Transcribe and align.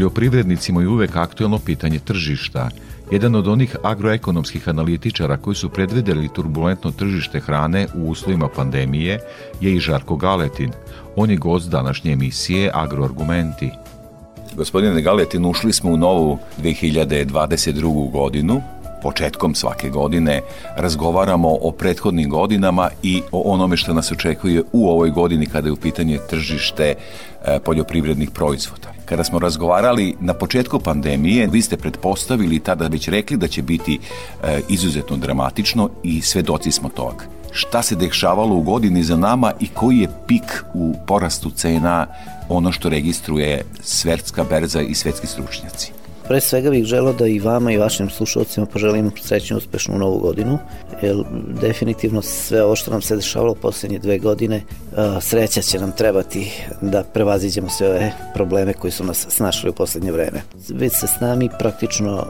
Poljoprivrednicima 0.00 0.80
je 0.80 0.88
uvek 0.88 1.16
aktuelno 1.16 1.58
pitanje 1.58 1.98
tržišta. 1.98 2.68
Jedan 3.10 3.34
od 3.34 3.48
onih 3.48 3.76
agroekonomskih 3.82 4.68
analitičara 4.68 5.36
koji 5.36 5.54
su 5.54 5.68
predvideli 5.68 6.28
turbulentno 6.34 6.90
tržište 6.90 7.40
hrane 7.40 7.86
u 7.94 8.08
uslovima 8.10 8.48
pandemije 8.48 9.18
je 9.60 9.74
i 9.74 9.80
Žarko 9.80 10.16
Galetin. 10.16 10.70
On 11.16 11.30
je 11.30 11.36
gost 11.36 11.70
današnje 11.70 12.12
emisije 12.12 12.70
Agroargumenti. 12.74 13.70
Gospodine 14.56 15.02
Galetin, 15.02 15.44
ušli 15.44 15.72
smo 15.72 15.90
u 15.90 15.96
novu 15.96 16.38
2022. 16.62 18.10
godinu. 18.10 18.62
Početkom 19.02 19.54
svake 19.54 19.88
godine 19.88 20.40
razgovaramo 20.76 21.48
o 21.60 21.72
prethodnim 21.72 22.30
godinama 22.30 22.88
i 23.02 23.22
o 23.32 23.52
onome 23.52 23.76
što 23.76 23.94
nas 23.94 24.12
očekuje 24.12 24.62
u 24.72 24.88
ovoj 24.88 25.10
godini 25.10 25.46
kada 25.46 25.68
je 25.68 25.72
u 25.72 25.76
pitanje 25.76 26.18
tržište 26.30 26.94
e, 26.94 27.58
poljoprivrednih 27.64 28.30
proizvoda. 28.30 28.99
Kada 29.10 29.24
smo 29.24 29.38
razgovarali 29.38 30.14
na 30.20 30.34
početku 30.34 30.80
pandemije, 30.80 31.48
vi 31.52 31.62
ste 31.62 31.76
pretpostavili 31.76 32.60
tada 32.60 32.86
već 32.86 33.08
rekli 33.08 33.36
da 33.36 33.48
će 33.48 33.62
biti 33.62 33.98
e, 34.42 34.60
izuzetno 34.68 35.16
dramatično 35.16 35.90
i 36.02 36.20
svedoci 36.20 36.72
smo 36.72 36.88
toga. 36.88 37.24
Šta 37.52 37.82
se 37.82 37.96
dešavalo 37.96 38.56
u 38.56 38.62
godini 38.62 39.02
za 39.02 39.16
nama 39.16 39.52
i 39.60 39.68
koji 39.68 39.98
je 39.98 40.08
pik 40.26 40.64
u 40.74 40.94
porastu 41.06 41.50
cena 41.50 42.06
ono 42.48 42.72
što 42.72 42.88
registruje 42.88 43.64
svetska 43.82 44.44
berza 44.44 44.80
i 44.80 44.94
svetski 44.94 45.26
stručnjaci? 45.26 45.99
Pre 46.30 46.40
svega 46.40 46.70
bih 46.70 46.84
želeo 46.84 47.12
da 47.12 47.26
i 47.26 47.38
vama 47.38 47.72
i 47.72 47.78
vašim 47.78 48.10
slušalcima 48.10 48.66
poželim 48.66 49.10
srećnu 49.22 49.56
uspešnu 49.56 49.98
novu 49.98 50.18
godinu, 50.18 50.58
jer 51.02 51.16
definitivno 51.60 52.22
sve 52.22 52.64
ovo 52.64 52.76
što 52.76 52.90
nam 52.90 53.02
se 53.02 53.16
dešavalo 53.16 53.54
poslednje 53.54 53.98
dve 53.98 54.18
godine, 54.18 54.62
sreća 55.20 55.62
će 55.62 55.78
nam 55.78 55.92
trebati 55.92 56.52
da 56.80 57.02
prevaziđemo 57.02 57.68
sve 57.68 57.88
ove 57.88 58.12
probleme 58.34 58.72
koji 58.72 58.90
su 58.90 59.04
nas 59.04 59.26
snašli 59.28 59.70
u 59.70 59.72
poslednje 59.72 60.12
vreme. 60.12 60.42
Već 60.68 60.92
se 60.92 61.06
s 61.06 61.20
nami 61.20 61.48
praktično 61.58 62.26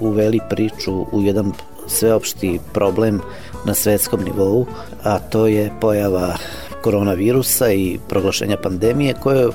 uveli 0.00 0.40
priču 0.50 1.06
u 1.12 1.22
jedan 1.22 1.52
sveopšti 1.88 2.60
problem 2.72 3.20
na 3.66 3.74
svetskom 3.74 4.24
nivou, 4.24 4.66
a 5.02 5.18
to 5.18 5.46
je 5.46 5.70
pojava 5.80 6.36
koronavirusa 6.82 7.72
i 7.72 7.98
proglašenja 8.08 8.56
pandemije 8.56 9.14
koja 9.14 9.40
je 9.40 9.46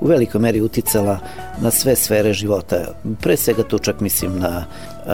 u 0.00 0.06
velikoj 0.06 0.40
meri 0.40 0.60
uticala 0.60 1.18
na 1.60 1.70
sve 1.70 1.96
sfere 1.96 2.32
života. 2.32 2.76
Pre 3.20 3.36
svega 3.36 3.62
tu 3.62 3.78
čak 3.78 4.00
mislim 4.00 4.38
na 4.38 4.64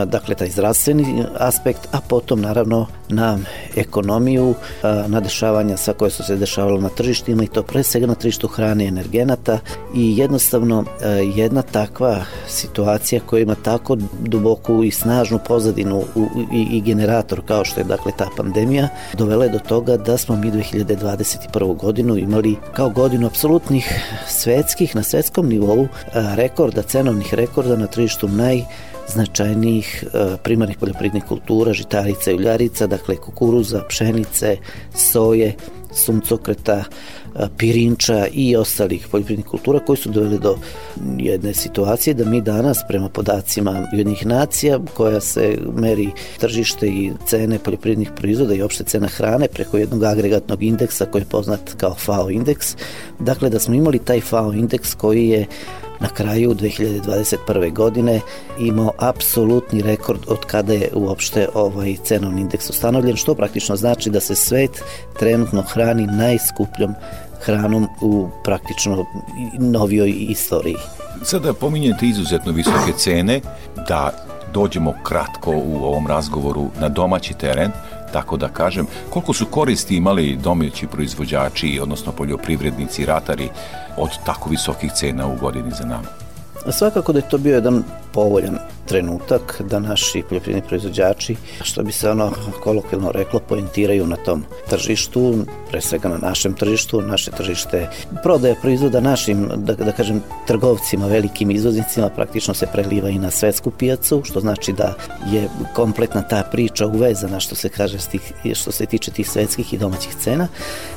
dakle 0.06 0.34
taj 0.34 0.50
zdravstveni 0.50 1.24
aspekt, 1.38 1.88
a 1.92 2.00
potom 2.08 2.40
naravno 2.40 2.86
na 3.08 3.38
ekonomiju, 3.76 4.54
na 5.06 5.20
dešavanja 5.20 5.76
sa 5.76 5.92
koje 5.92 6.10
su 6.10 6.22
se 6.22 6.36
dešavalo 6.36 6.80
na 6.80 6.88
tržištima 6.88 7.44
i 7.44 7.46
to 7.46 7.62
pre 7.62 7.82
svega 7.82 8.06
na 8.06 8.14
tržištu 8.14 8.48
hrane 8.48 8.84
i 8.84 8.88
energenata 8.88 9.58
i 9.94 10.18
jednostavno 10.18 10.84
jedna 11.34 11.62
takva 11.62 12.24
situacija 12.48 13.20
koja 13.26 13.42
ima 13.42 13.54
tako 13.54 13.96
duboku 14.20 14.84
i 14.84 14.90
snažnu 14.90 15.38
pozadinu 15.46 16.02
i 16.52 16.80
generator 16.80 17.40
kao 17.46 17.64
što 17.64 17.80
je 17.80 17.84
dakle 17.84 18.12
ta 18.16 18.28
pandemija 18.36 18.88
dovela 19.14 19.44
je 19.44 19.50
do 19.50 19.58
toga 19.58 19.96
da 19.96 20.16
smo 20.16 20.36
mi 20.36 20.52
2021. 20.52 21.59
godinu 21.66 22.16
imali 22.16 22.56
kao 22.72 22.90
godinu 22.90 23.26
apsolutnih 23.26 24.02
svetskih 24.28 24.96
na 24.96 25.02
svetskom 25.02 25.48
nivou 25.48 25.88
rekorda, 26.14 26.82
cenovnih 26.82 27.34
rekorda 27.34 27.76
na 27.76 27.86
tržištu 27.86 28.28
naj 28.28 28.62
značajnijih 29.12 30.04
e, 30.04 30.36
primarnih 30.44 30.78
poljoprivrednih 30.78 31.24
kultura, 31.24 31.72
žitarica 31.72 32.30
i 32.30 32.34
uljarica, 32.34 32.86
dakle 32.86 33.16
kukuruza, 33.16 33.82
pšenice, 33.88 34.56
soje, 34.94 35.54
suncokreta, 35.94 36.76
e, 36.78 37.19
pirinča 37.56 38.26
i 38.32 38.56
ostalih 38.56 39.08
poljoprivrednih 39.10 39.46
kultura 39.46 39.78
koji 39.78 39.96
su 39.96 40.10
doveli 40.10 40.38
do 40.38 40.58
jedne 41.18 41.54
situacije 41.54 42.14
da 42.14 42.24
mi 42.24 42.40
danas 42.40 42.78
prema 42.88 43.08
podacima 43.08 43.88
jednih 43.92 44.26
nacija 44.26 44.78
koja 44.94 45.20
se 45.20 45.58
meri 45.74 46.10
tržište 46.38 46.88
i 46.88 47.12
cene 47.26 47.58
poljoprivrednih 47.58 48.10
proizvoda 48.16 48.54
i 48.54 48.62
opšte 48.62 48.84
cena 48.84 49.08
hrane 49.08 49.48
preko 49.48 49.78
jednog 49.78 50.04
agregatnog 50.04 50.62
indeksa 50.62 51.06
koji 51.06 51.22
je 51.22 51.26
poznat 51.26 51.60
kao 51.76 51.94
FAO 51.94 52.30
indeks, 52.30 52.76
dakle 53.18 53.50
da 53.50 53.58
smo 53.58 53.74
imali 53.74 53.98
taj 53.98 54.20
FAO 54.20 54.52
indeks 54.52 54.94
koji 54.94 55.28
je 55.28 55.46
na 56.00 56.08
kraju 56.08 56.54
2021. 56.54 57.72
godine 57.72 58.20
imao 58.58 58.92
apsolutni 58.98 59.82
rekord 59.82 60.20
od 60.28 60.38
kada 60.46 60.72
je 60.72 60.90
uopšte 60.94 61.48
ovaj 61.54 61.96
cenovni 62.04 62.40
indeks 62.40 62.70
ustanovljen, 62.70 63.16
što 63.16 63.34
praktično 63.34 63.76
znači 63.76 64.10
da 64.10 64.20
se 64.20 64.34
svet 64.34 64.82
trenutno 65.18 65.62
hrani 65.62 66.06
najskupljom 66.06 66.94
hranom 67.40 67.88
u 68.00 68.28
praktično 68.44 69.06
novijoj 69.58 70.14
istoriji. 70.18 70.76
Sada 71.22 71.52
pominjete 71.52 72.06
izuzetno 72.06 72.52
visoke 72.52 72.92
cene, 72.96 73.40
da 73.88 74.10
dođemo 74.54 74.94
kratko 75.02 75.50
u 75.50 75.84
ovom 75.84 76.06
razgovoru 76.06 76.68
na 76.80 76.88
domaći 76.88 77.34
teren, 77.34 77.70
tako 78.12 78.36
da 78.36 78.48
kažem, 78.48 78.86
koliko 79.10 79.32
su 79.32 79.46
koristi 79.46 79.96
imali 79.96 80.36
domaći 80.36 80.86
proizvođači, 80.86 81.80
odnosno 81.82 82.12
poljoprivrednici, 82.12 83.06
ratari 83.06 83.48
od 83.96 84.10
tako 84.26 84.50
visokih 84.50 84.92
cena 84.92 85.26
u 85.26 85.36
godini 85.36 85.70
za 85.70 85.84
nama? 85.84 86.08
Svakako 86.70 87.12
da 87.12 87.18
je 87.18 87.28
to 87.28 87.38
bio 87.38 87.54
jedan 87.54 87.82
povoljan 88.12 88.58
trenutak 88.90 89.62
da 89.70 89.78
naši 89.78 90.22
poljoprivredni 90.28 90.68
proizvođači, 90.68 91.36
što 91.62 91.82
bi 91.82 91.92
se 91.92 92.10
ono 92.10 92.32
kolokvilno 92.62 93.12
reklo, 93.12 93.40
poentiraju 93.40 94.06
na 94.06 94.16
tom 94.16 94.44
tržištu, 94.70 95.44
pre 95.70 95.80
svega 95.80 96.08
na 96.08 96.18
našem 96.18 96.54
tržištu, 96.54 97.02
naše 97.02 97.30
tržište 97.30 97.86
prodaje 98.22 98.56
proizvoda 98.62 99.00
našim, 99.00 99.48
da, 99.56 99.74
da 99.74 99.92
kažem, 99.92 100.22
trgovcima, 100.46 101.06
velikim 101.06 101.50
izvoznicima, 101.50 102.08
praktično 102.08 102.54
se 102.54 102.66
preliva 102.72 103.08
i 103.10 103.18
na 103.18 103.30
svetsku 103.30 103.70
pijacu, 103.70 104.22
što 104.24 104.40
znači 104.40 104.72
da 104.72 104.94
je 105.32 105.48
kompletna 105.74 106.22
ta 106.22 106.42
priča 106.50 106.86
uvezana 106.86 107.40
što 107.40 107.54
se 107.54 107.68
kaže 107.68 107.98
stih, 107.98 108.32
što 108.54 108.72
se 108.72 108.86
tiče 108.86 109.10
tih 109.10 109.30
svetskih 109.30 109.72
i 109.72 109.78
domaćih 109.78 110.14
cena. 110.14 110.48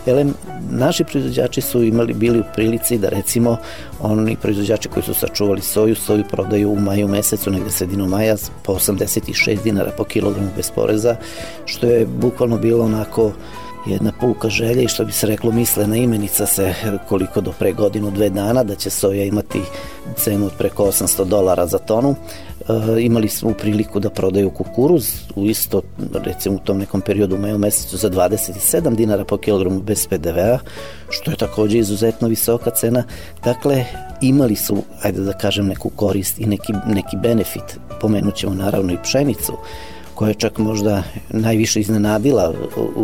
Elem, 0.06 0.34
naši 0.70 1.04
proizvođači 1.04 1.62
su 1.62 1.84
imali 1.84 2.14
bili 2.14 2.40
u 2.40 2.44
prilici 2.56 2.98
da 2.98 3.10
recimo 3.10 3.58
oni 4.04 4.38
proizvođači 4.42 4.90
koji 4.90 5.04
su 5.04 5.14
sačuvali 5.14 5.62
soju, 5.62 5.96
soju 5.96 6.24
prodaju 6.32 6.72
u 6.72 6.80
maju 6.80 7.08
mesecu, 7.08 7.52
negde 7.52 7.72
sredinom 7.72 8.10
maja, 8.10 8.36
po 8.64 8.74
86 8.74 9.64
dinara 9.64 9.92
po 9.98 10.04
kilogramu 10.04 10.50
bez 10.56 10.72
poreza, 10.72 11.16
što 11.66 11.88
je 11.88 12.06
bukvalno 12.06 12.58
bilo 12.58 12.86
onako 12.86 13.32
jedna 13.86 14.12
puka 14.22 14.50
želja 14.50 14.82
i 14.82 14.88
što 14.88 15.06
bi 15.06 15.12
se 15.12 15.28
reklo 15.28 15.52
mislena 15.52 15.98
imenica 15.98 16.46
se 16.46 16.74
koliko 17.10 17.42
do 17.42 17.54
pre 17.60 17.74
godinu 17.74 18.12
dve 18.12 18.30
dana 18.30 18.64
da 18.64 18.76
će 18.76 18.90
soja 18.90 19.24
imati 19.24 19.62
cenu 20.16 20.46
od 20.46 20.52
preko 20.58 20.86
800 20.86 21.26
dolara 21.26 21.68
za 21.68 21.78
tonu. 21.78 22.16
E, 22.70 23.02
imali 23.02 23.30
smo 23.30 23.54
priliku 23.54 24.00
da 24.00 24.10
prodaju 24.10 24.50
kukuruz 24.50 25.14
u 25.36 25.46
isto 25.46 25.82
recimo 26.14 26.56
u 26.56 26.60
tom 26.60 26.78
nekom 26.78 27.02
periodu 27.02 27.36
u 27.36 27.40
maju 27.40 27.58
mesecu 27.58 27.98
za 27.98 28.10
27 28.10 28.96
dinara 28.96 29.26
po 29.26 29.38
kilogramu 29.38 29.82
bez 29.82 30.08
PDV-a 30.08 30.60
što 31.10 31.32
je 31.32 31.38
takođe 31.38 31.78
izuzetno 31.78 32.28
visoka 32.28 32.70
cena. 32.70 33.04
Dakle 33.44 33.86
imali 34.22 34.56
su 34.56 34.84
ajde 35.02 35.22
da 35.22 35.34
kažem 35.34 35.68
neku 35.68 35.90
korist 35.90 36.40
i 36.40 36.46
neki, 36.46 36.74
neki 36.88 37.18
benefit. 37.18 37.80
Pomenut 38.02 38.36
ćemo 38.36 38.54
naravno 38.54 38.94
i 38.94 38.98
pšenicu 39.04 39.58
koja 40.16 40.30
je 40.30 40.36
čak 40.36 40.58
možda 40.58 41.04
najviše 41.30 41.80
iznenadila 41.80 42.54
u, 42.78 42.82
u, 42.82 43.04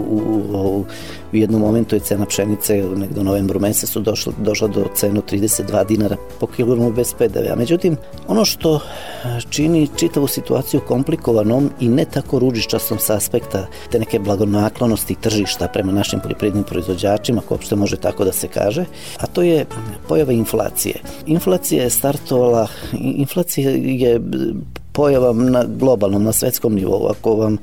u, 0.54 0.86
u 1.32 1.36
jednom 1.36 1.62
momentu 1.62 1.96
je 1.96 2.00
cena 2.00 2.26
pšenice 2.26 2.84
negde 2.96 3.22
u 3.22 3.24
novembru 3.24 3.60
mesecu 3.60 4.00
došla, 4.00 4.34
došla 4.38 4.68
do 4.68 4.86
cenu 4.96 5.22
32 5.22 5.88
dinara 5.88 6.16
po 6.40 6.48
kilogramu 6.48 6.92
bez 6.92 7.14
PDV-a. 7.14 7.56
Međutim, 7.56 7.98
ono 8.28 8.46
što 8.46 8.80
čini 9.50 9.88
čitavu 9.96 10.28
situaciju 10.28 10.82
komplikovanom 10.88 11.70
i 11.80 11.90
ne 11.90 12.06
tako 12.06 12.40
ružičastom 12.40 13.00
sa 13.00 13.16
aspekta 13.16 13.68
te 13.92 14.00
neke 14.00 14.20
blagonaklonosti 14.20 15.16
tržišta 15.16 15.68
prema 15.68 15.92
našim 15.92 16.20
poljoprivrednim 16.20 16.64
proizvođačima, 16.64 17.42
ako 17.46 17.54
uopšte 17.54 17.76
može 17.76 17.98
tako 17.98 18.26
da 18.26 18.32
se 18.32 18.48
kaže, 18.48 18.86
a 19.18 19.28
to 19.28 19.42
je 19.42 19.66
pojava 20.08 20.32
inflacije. 20.32 20.96
Inflacija 21.26 21.84
je 21.84 21.90
startovala, 21.90 22.68
inflacija 22.94 23.72
je 23.72 24.22
pojava 25.00 25.34
na 25.34 25.64
globalnom, 25.64 26.24
na 26.24 26.32
svetskom 26.32 26.76
nivou. 26.76 27.08
Ako 27.08 27.36
vam 27.36 27.58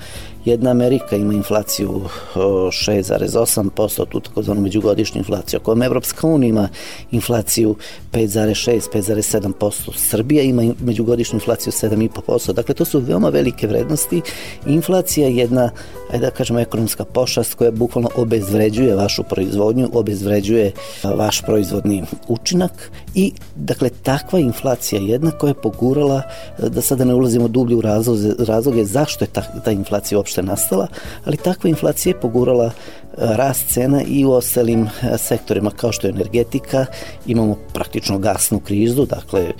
jedna 0.47 0.71
Amerika 0.71 1.17
ima 1.17 1.35
inflaciju 1.35 2.01
6,8%, 2.35 4.07
tu 4.09 4.21
takozvanu 4.21 4.61
međugodišnju 4.61 5.19
inflaciju, 5.19 5.61
ako 5.61 5.71
vam 5.71 5.83
Evropska 5.83 6.27
unija 6.27 6.49
ima 6.49 6.69
inflaciju 7.11 7.75
5,6, 8.13 8.81
5,7%, 8.93 9.91
Srbija 9.97 10.43
ima 10.43 10.73
međugodišnju 10.81 11.37
inflaciju 11.37 11.73
7,5%, 11.73 12.53
dakle 12.53 12.75
to 12.75 12.85
su 12.85 12.99
veoma 13.01 13.29
velike 13.29 13.67
vrednosti. 13.67 14.23
Inflacija 14.67 15.29
je 15.29 15.37
jedna, 15.37 15.71
ajde 16.13 16.27
da 16.27 16.31
kažemo, 16.31 16.61
ekonomska 16.61 17.05
pošast 17.05 17.55
koja 17.55 17.71
bukvalno 17.71 18.11
obezvređuje 18.17 18.95
vašu 18.95 19.23
proizvodnju, 19.23 19.91
obezvređuje 19.93 20.73
vaš 21.05 21.43
proizvodni 21.43 22.03
učinak 22.29 22.91
i 23.15 23.33
dakle 23.57 23.91
takva 24.03 24.39
inflacija 24.39 25.01
jedna 25.01 25.31
koja 25.31 25.51
je 25.51 25.63
pogurala 25.63 26.23
da 26.59 26.81
sada 26.81 27.05
ne 27.05 27.15
ulazimo 27.27 27.49
dublje 27.49 27.77
u 27.77 27.81
razloge, 27.81 28.29
razloge 28.39 28.85
zašto 28.85 29.25
je 29.25 29.29
ta, 29.29 29.43
ta 29.65 29.73
inflacija 29.73 30.19
uopšte 30.19 30.43
nastala, 30.43 30.87
ali 31.25 31.37
takva 31.37 31.71
inflacija 31.71 32.11
je 32.15 32.21
pogurala 32.21 32.71
rast 33.17 33.69
cena 33.69 34.03
i 34.03 34.25
u 34.25 34.33
ostalim 34.33 34.83
e, 34.83 35.19
sektorima 35.19 35.71
kao 35.71 35.93
što 35.93 36.07
je 36.07 36.11
energetika, 36.11 36.87
imamo 37.27 37.57
praktično 37.73 38.19
gasnu 38.19 38.61
krizu, 38.61 39.07
dakle 39.07 39.41
e, 39.41 39.53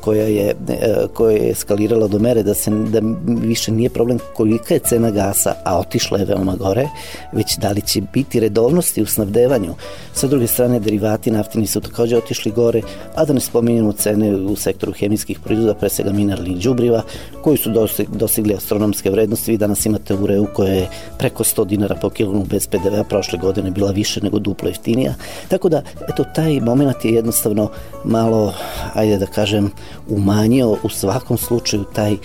koja 0.00 0.24
je, 0.24 0.54
e, 0.68 1.06
koja 1.14 1.36
je 1.36 1.50
eskalirala 1.50 2.08
do 2.08 2.18
mere 2.18 2.42
da 2.42 2.54
se 2.54 2.70
da 2.70 3.00
više 3.26 3.72
nije 3.72 3.90
problem 3.90 4.18
kolika 4.34 4.74
je 4.74 4.80
cena 4.80 5.10
gasa, 5.10 5.54
a 5.64 5.78
otišla 5.78 6.18
je 6.18 6.24
veoma 6.24 6.56
gore, 6.56 6.88
već 7.32 7.58
da 7.58 7.70
li 7.70 7.80
će 7.80 8.00
biti 8.12 8.40
redovnosti 8.40 9.02
u 9.02 9.06
snabdevanju. 9.06 9.74
Sa 10.14 10.26
druge 10.26 10.46
strane, 10.46 10.80
derivati 10.80 11.30
naftini 11.30 11.66
su 11.66 11.80
takođe 11.80 12.16
otišli 12.16 12.52
gore, 12.52 12.82
a 13.14 13.24
da 13.24 13.32
ne 13.32 13.40
spominjemo 13.40 13.92
cene 13.92 14.36
u 14.36 14.56
sektoru 14.56 14.92
hemijskih 14.92 15.40
proizvoda, 15.40 15.74
pre 15.74 15.88
svega 15.88 16.12
mineralnih 16.12 16.58
đubriva, 16.58 17.02
koji 17.42 17.56
su 17.56 17.70
dosegli 18.08 18.54
astronomske 18.54 19.10
vrednosti. 19.10 19.50
Vi 19.50 19.58
danas 19.58 19.86
imate 19.86 20.14
ureu 20.14 20.46
koja 20.54 20.72
je 20.72 20.88
preko 21.18 21.44
100 21.44 21.66
dinara 21.66 21.94
po 21.94 22.10
kilogramu 22.10 22.44
bez 22.58 22.66
PDV-a 22.66 23.04
prošle 23.04 23.38
godine 23.38 23.70
bila 23.70 23.90
više 23.90 24.20
nego 24.20 24.38
duplo 24.38 24.68
jeftinija. 24.68 25.14
Tako 25.48 25.68
da, 25.68 25.82
eto, 26.08 26.24
taj 26.34 26.60
moment 26.60 27.04
je 27.04 27.14
jednostavno 27.14 27.70
malo, 28.04 28.54
ajde 28.94 29.18
da 29.18 29.26
kažem, 29.26 29.70
umanjio 30.08 30.76
u 30.82 30.88
svakom 30.88 31.38
slučaju 31.38 31.84
taj 31.94 32.16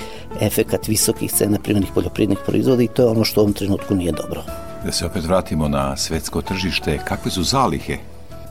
efekat 0.41 0.87
visokih 0.87 1.31
cena 1.31 1.59
primjenih 1.63 1.89
poljoprivrednih 1.93 2.39
proizvoda 2.45 2.83
i 2.83 2.87
to 2.87 3.01
je 3.01 3.09
ono 3.09 3.23
što 3.23 3.41
u 3.41 3.43
ovom 3.43 3.53
trenutku 3.53 3.95
nije 3.95 4.11
dobro. 4.11 4.43
Da 4.85 4.91
se 4.91 5.05
opet 5.05 5.23
vratimo 5.23 5.67
na 5.67 5.97
svetsko 5.97 6.41
tržište, 6.41 6.99
kakve 7.05 7.31
su 7.31 7.43
zalihe 7.43 7.97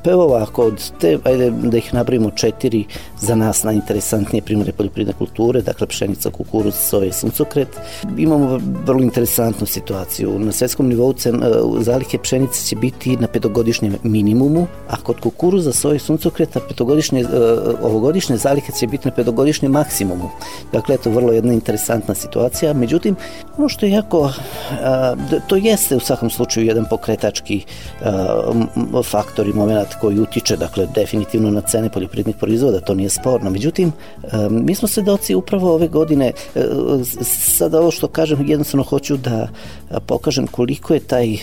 Pa 0.05 0.11
evo 0.11 0.25
ovako, 0.25 0.63
od 0.65 0.93
te, 1.01 1.19
ajde 1.25 1.51
da 1.51 1.77
ih 1.77 1.95
napravimo 1.95 2.31
četiri 2.31 2.85
za 3.21 3.35
nas 3.35 3.63
najinteresantnije 3.63 4.43
primere 4.43 4.73
poljoprivredne 4.73 5.19
kulture, 5.19 5.61
dakle 5.61 5.87
pšenica, 5.87 6.31
kukuruz, 6.31 6.75
soje 6.75 7.13
suncokret. 7.13 7.69
Imamo 8.19 8.61
vrlo 8.85 9.03
interesantnu 9.03 9.67
situaciju. 9.67 10.39
Na 10.39 10.53
svetskom 10.53 10.89
nivou 10.89 11.13
cen, 11.13 11.43
e, 11.43 11.49
zalihe 11.81 12.19
pšenice 12.19 12.67
će 12.67 12.77
biti 12.77 13.17
na 13.17 13.27
petogodišnjem 13.27 13.97
minimumu, 14.03 14.67
a 14.89 14.97
kod 14.97 15.21
kukuruza, 15.21 15.73
soje 15.73 15.99
suncokreta 15.99 16.61
petogodišnje, 16.69 17.21
e, 17.21 17.27
ovogodišnje 17.83 18.37
zalihe 18.37 18.73
će 18.81 18.87
biti 18.87 19.09
na 19.09 19.15
petogodišnjem 19.15 19.73
maksimumu. 19.73 20.31
Dakle, 20.73 20.95
eto, 20.95 21.11
vrlo 21.11 21.33
jedna 21.33 21.53
interesantna 21.53 22.15
situacija. 22.15 22.73
Međutim, 22.73 23.17
ono 23.59 23.69
što 23.69 23.87
je 23.87 23.93
jako, 23.93 24.33
to 25.47 25.57
jeste 25.57 25.97
u 25.97 26.01
svakom 26.01 26.31
slučaju 26.31 26.67
jedan 26.67 26.85
pokretački 26.91 27.65
faktor 29.05 29.47
i 29.47 29.53
moment 29.53 29.92
koji 30.01 30.21
utiče, 30.21 30.57
dakle, 30.57 30.87
definitivno 30.95 31.51
na 31.51 31.61
cene 31.61 31.91
poljoprivrednih 31.91 32.37
proizvoda, 32.37 32.81
to 32.81 32.95
nije 32.95 33.09
sporno. 33.09 33.51
Međutim, 33.51 33.93
mi 34.51 34.75
smo 34.75 34.89
svedoci 34.89 35.35
upravo 35.35 35.75
ove 35.75 35.89
godine, 35.89 36.33
e, 36.55 36.61
sada 37.25 37.81
ovo 37.81 37.91
što 37.91 38.09
kažem, 38.09 38.49
jednostavno 38.49 38.85
hoću 38.85 39.17
da 39.17 39.49
pokažem 40.07 40.47
koliko 40.47 40.95
je 40.95 41.01
taj 41.01 41.35
e, 41.35 41.39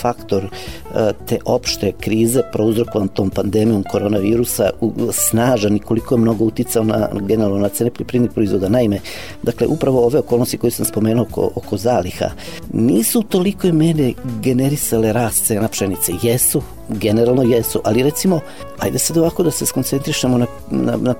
faktor 0.00 0.44
e, 0.44 1.12
te 1.26 1.38
opšte 1.44 1.92
krize 1.92 2.42
prouzrokovan 2.52 3.08
tom 3.08 3.30
pandemijom 3.30 3.84
koronavirusa 3.90 4.70
snažan 5.12 5.76
i 5.76 5.78
koliko 5.78 6.14
je 6.14 6.18
mnogo 6.18 6.44
uticao 6.44 6.84
na, 6.84 7.08
generalno 7.20 7.58
na 7.58 7.68
cene 7.68 7.90
poljoprivrednih 7.90 8.34
proizvoda. 8.34 8.68
Naime, 8.68 9.00
dakle, 9.42 9.66
upravo 9.66 10.06
ove 10.06 10.18
okolnosti 10.18 10.58
koje 10.58 10.70
sam 10.70 10.86
spomenuo 10.86 11.22
oko, 11.22 11.50
oko 11.54 11.76
zaliha 11.76 12.30
nisu 12.72 13.20
u 13.20 13.22
tolikoj 13.22 13.72
mene 13.72 14.12
generisale 14.42 15.12
rast 15.12 15.46
cena 15.46 15.68
pšenice. 15.68 16.12
Jesu, 16.22 16.62
generalno 16.90 17.42
jesu, 17.42 17.80
ali 17.84 18.02
recimo, 18.02 18.40
ajde 18.78 18.98
sad 18.98 19.18
ovako 19.18 19.42
da 19.42 19.50
se 19.50 19.66
skoncentrišemo 19.66 20.38
na, 20.38 20.46
na, 20.70 20.96
na 20.96 21.14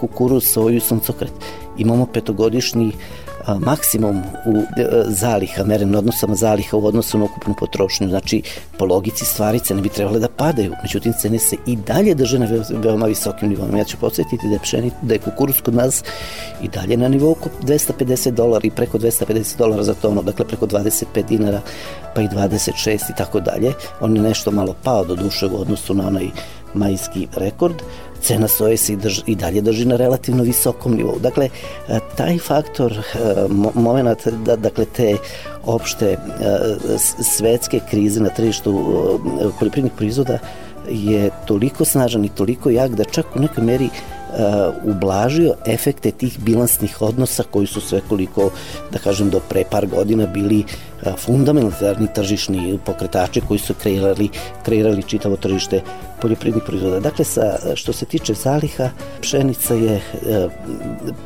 kukuruz, 0.00 0.44
soju 0.44 0.76
i 0.76 0.80
suncokret. 0.80 1.32
Imamo 1.78 2.06
petogodišnji 2.06 2.92
maksimum 3.54 4.22
u 4.46 4.56
e, 4.56 4.86
zaliha, 5.08 5.64
meren 5.64 5.94
odnosama 5.94 6.34
zaliha 6.34 6.76
u 6.76 6.86
odnosu 6.86 7.18
na 7.18 7.24
ukupnu 7.24 7.54
potrošnju. 7.58 8.08
Znači, 8.08 8.42
po 8.78 8.84
logici 8.84 9.24
stvari 9.24 9.60
cene 9.60 9.82
bi 9.82 9.88
trebale 9.88 10.18
da 10.18 10.28
padaju, 10.28 10.72
međutim 10.82 11.12
cene 11.20 11.38
se 11.38 11.56
i 11.66 11.76
dalje 11.76 12.14
drže 12.14 12.38
na 12.38 12.48
veoma 12.70 13.06
visokim 13.06 13.48
nivom. 13.48 13.76
Ja 13.76 13.84
ću 13.84 13.96
podsjetiti 13.96 14.48
da 14.48 14.52
je, 14.52 14.60
pšeni, 14.62 14.90
da 15.02 15.14
je 15.14 15.20
kukuruz 15.20 15.60
kod 15.60 15.74
nas 15.74 16.04
i 16.62 16.68
dalje 16.68 16.96
na 16.96 17.08
nivou 17.08 17.30
oko 17.30 17.48
250 17.62 18.30
dolara 18.30 18.66
i 18.66 18.70
preko 18.70 18.98
250 18.98 19.58
dolara 19.58 19.82
za 19.82 19.94
tonu, 19.94 20.22
dakle 20.22 20.44
preko 20.44 20.66
25 20.66 21.26
dinara 21.28 21.60
pa 22.14 22.22
i 22.22 22.28
26 22.28 23.10
i 23.10 23.16
tako 23.16 23.40
dalje. 23.40 23.72
On 24.00 24.16
je 24.16 24.22
nešto 24.22 24.50
malo 24.50 24.74
pao 24.82 25.04
do 25.04 25.14
duše 25.14 25.46
u 25.46 25.60
odnosu 25.60 25.94
na 25.94 26.06
onaj 26.06 26.26
majski 26.74 27.28
rekord, 27.36 27.74
cena 28.20 28.48
soje 28.48 28.76
se 28.76 28.92
i, 28.92 28.96
drži, 28.96 29.22
i 29.26 29.34
dalje 29.34 29.60
drži 29.60 29.84
na 29.84 29.96
relativno 29.96 30.42
visokom 30.42 30.94
nivou. 30.96 31.18
Dakle, 31.18 31.48
e, 31.88 31.98
taj 32.16 32.38
faktor, 32.38 32.92
e, 32.92 33.02
moment, 33.74 34.28
da, 34.44 34.56
dakle, 34.56 34.84
te 34.84 35.16
opšte 35.64 36.12
e, 36.12 36.18
svetske 37.22 37.80
krize 37.90 38.20
na 38.20 38.28
tržištu 38.28 38.72
poljoprivrednih 39.58 39.92
proizvoda 39.96 40.38
je 40.90 41.30
toliko 41.46 41.84
snažan 41.84 42.24
i 42.24 42.28
toliko 42.28 42.70
jak 42.70 42.94
da 42.94 43.04
čak 43.04 43.36
u 43.36 43.40
nekoj 43.40 43.64
meri 43.64 43.86
uh, 43.86 44.15
ublažio 44.84 45.54
efekte 45.66 46.10
tih 46.10 46.38
bilansnih 46.40 47.02
odnosa 47.02 47.42
koji 47.50 47.66
su 47.66 47.80
sve 47.80 48.00
koliko, 48.08 48.50
da 48.92 48.98
kažem, 48.98 49.30
do 49.30 49.40
pre 49.48 49.64
par 49.70 49.86
godina 49.86 50.26
bili 50.26 50.64
uh, 50.64 51.12
fundamentalni 51.18 52.08
tržišni 52.14 52.78
pokretači 52.84 53.40
koji 53.40 53.58
su 53.58 53.74
kreirali, 53.74 54.28
kreirali 54.62 55.02
čitavo 55.02 55.36
tržište 55.36 55.80
poljoprivrednih 56.22 56.64
proizvoda. 56.66 57.00
Dakle, 57.00 57.24
sa, 57.24 57.58
što 57.74 57.92
se 57.92 58.04
tiče 58.04 58.34
zaliha, 58.34 58.90
pšenica 59.20 59.74
je 59.74 59.94
uh, 59.96 60.52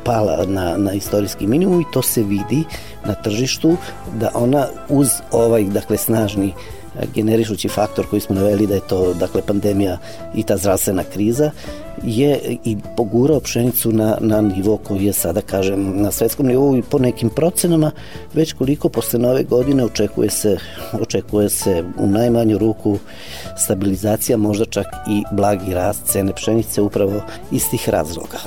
pala 0.03 0.45
na, 0.45 0.77
na 0.77 0.93
istorijski 0.93 1.47
minimum 1.47 1.81
i 1.81 1.91
to 1.93 2.01
se 2.01 2.23
vidi 2.23 2.63
na 3.05 3.13
tržištu 3.13 3.77
da 4.19 4.31
ona 4.33 4.67
uz 4.89 5.09
ovaj, 5.31 5.63
dakle, 5.63 5.97
snažni 5.97 6.53
generišući 7.15 7.69
faktor 7.69 8.05
koji 8.09 8.19
smo 8.19 8.35
naveli 8.35 8.67
da 8.67 8.73
je 8.73 8.87
to 8.89 9.13
dakle 9.13 9.41
pandemija 9.41 9.97
i 10.35 10.43
ta 10.43 10.57
zdravstvena 10.57 11.03
kriza 11.03 11.51
je 12.03 12.57
i 12.65 12.77
pogurao 12.97 13.39
pšenicu 13.39 13.91
na, 13.91 14.17
na 14.19 14.41
nivo 14.41 14.77
koji 14.77 15.05
je 15.05 15.13
sada, 15.13 15.41
kažem, 15.41 16.01
na 16.01 16.11
svetskom 16.11 16.47
nivou 16.47 16.77
i 16.77 16.81
po 16.81 16.99
nekim 16.99 17.29
procenama, 17.29 17.91
već 18.33 18.53
koliko 18.53 18.89
posle 18.89 19.19
nove 19.19 19.43
godine 19.43 19.85
očekuje 19.85 20.29
se, 20.29 20.57
očekuje 21.01 21.49
se 21.49 21.83
u 21.97 22.07
najmanju 22.07 22.57
ruku 22.57 22.97
stabilizacija, 23.57 24.37
možda 24.37 24.65
čak 24.65 24.85
i 25.09 25.23
blagi 25.31 25.73
rast 25.73 26.05
cene 26.05 26.33
pšenice 26.33 26.81
upravo 26.81 27.21
iz 27.51 27.69
tih 27.69 27.89
razloga. 27.89 28.37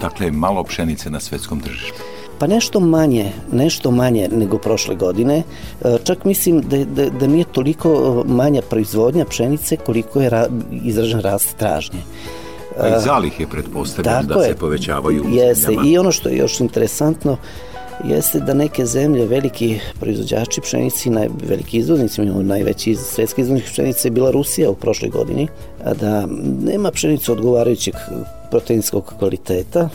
Dakle, 0.00 0.30
malo 0.30 0.64
pšenice 0.64 1.10
na 1.10 1.20
svetskom 1.20 1.60
tržištu. 1.60 2.19
Pa 2.40 2.46
nešto 2.46 2.80
manje, 2.80 3.32
nešto 3.52 3.90
manje 3.90 4.28
nego 4.32 4.58
prošle 4.58 4.94
godine. 4.94 5.42
E, 5.84 5.98
čak 6.04 6.24
mislim 6.24 6.60
da, 6.60 6.84
da, 6.84 7.10
da 7.10 7.26
nije 7.26 7.44
toliko 7.44 8.22
manja 8.26 8.62
proizvodnja 8.62 9.24
pšenice 9.24 9.76
koliko 9.76 10.20
je 10.20 10.30
ra, 10.30 10.46
izražen 10.84 11.20
rast 11.20 11.56
tražnje. 11.56 12.00
Pa 12.78 12.88
i 12.88 13.00
zalih 13.00 13.40
je 13.40 13.46
pretpostavljam 13.46 14.26
da 14.26 14.40
je, 14.40 14.48
se 14.48 14.56
povećavaju. 14.56 15.24
Jeste, 15.28 15.76
i 15.86 15.98
ono 15.98 16.12
što 16.12 16.28
je 16.28 16.36
još 16.36 16.60
interesantno, 16.60 17.36
jeste 18.04 18.40
da 18.40 18.54
neke 18.54 18.86
zemlje, 18.86 19.26
veliki 19.26 19.80
proizvođači 20.00 20.60
pšenici, 20.60 21.10
naj, 21.10 21.28
veliki 21.48 21.78
izvoznici, 21.78 22.22
imamo 22.22 22.42
najveći 22.42 22.94
svetski 22.94 23.40
izvoznik 23.40 23.64
pšenice 23.64 24.08
je 24.08 24.12
bila 24.12 24.30
Rusija 24.30 24.70
u 24.70 24.74
prošloj 24.74 25.10
godini, 25.10 25.48
a 25.84 25.94
da 25.94 26.26
nema 26.64 26.90
pšenicu 26.90 27.32
odgovarajućeg 27.32 27.94
proteinskog 28.50 29.14
kvaliteta, 29.18 29.88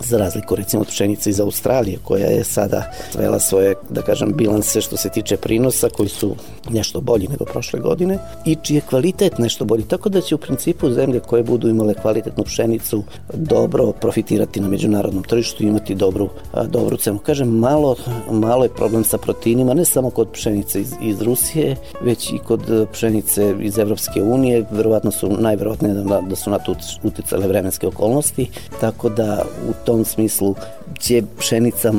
za 0.00 0.18
razliku 0.18 0.56
recimo 0.56 0.82
od 0.82 0.88
pšenice 0.88 1.30
iz 1.30 1.40
Australije 1.40 1.98
koja 2.04 2.26
je 2.26 2.44
sada 2.44 2.92
svela 3.12 3.40
svoje, 3.40 3.74
da 3.90 4.02
kažem, 4.02 4.32
bilanse 4.32 4.80
što 4.80 4.96
se 4.96 5.08
tiče 5.08 5.36
prinosa 5.36 5.88
koji 5.88 6.08
su 6.08 6.36
nešto 6.70 7.00
bolji 7.00 7.28
nego 7.28 7.44
prošle 7.44 7.80
godine 7.80 8.18
i 8.44 8.56
čiji 8.62 8.76
je 8.76 8.80
kvalitet 8.80 9.38
nešto 9.38 9.64
bolji. 9.64 9.82
Tako 9.82 10.08
da 10.08 10.20
će 10.20 10.34
u 10.34 10.38
principu 10.38 10.90
zemlje 10.90 11.20
koje 11.20 11.42
budu 11.42 11.68
imale 11.68 11.94
kvalitetnu 11.94 12.44
pšenicu 12.44 13.02
dobro 13.34 13.92
profitirati 13.92 14.60
na 14.60 14.68
međunarodnom 14.68 15.22
tržištu 15.22 15.62
i 15.62 15.66
imati 15.66 15.94
dobru, 15.94 16.28
dobru 16.66 16.96
cenu. 16.96 17.18
Kažem, 17.18 17.48
malo, 17.48 17.96
malo 18.30 18.64
je 18.64 18.74
problem 18.74 19.04
sa 19.04 19.18
proteinima, 19.18 19.74
ne 19.74 19.84
samo 19.84 20.10
kod 20.10 20.28
pšenice 20.32 20.80
iz, 20.80 20.94
iz 21.02 21.22
Rusije, 21.22 21.76
već 22.00 22.30
i 22.30 22.38
kod 22.38 22.88
pšenice 22.92 23.54
iz 23.60 23.78
Evropske 23.78 24.22
unije. 24.22 24.64
Verovatno 24.70 25.10
su 25.10 25.28
najverovatnije 25.38 25.94
da, 25.94 26.20
da 26.20 26.36
su 26.36 26.50
na 26.50 26.58
to 26.58 26.74
uticale 27.02 27.46
vremenske 27.46 27.86
okolnosti, 27.86 28.50
tako 28.80 29.08
da 29.08 29.44
u 29.68 29.72
tom 29.88 30.04
smislu 30.04 30.54
će 30.98 31.22
pšenica 31.38 31.92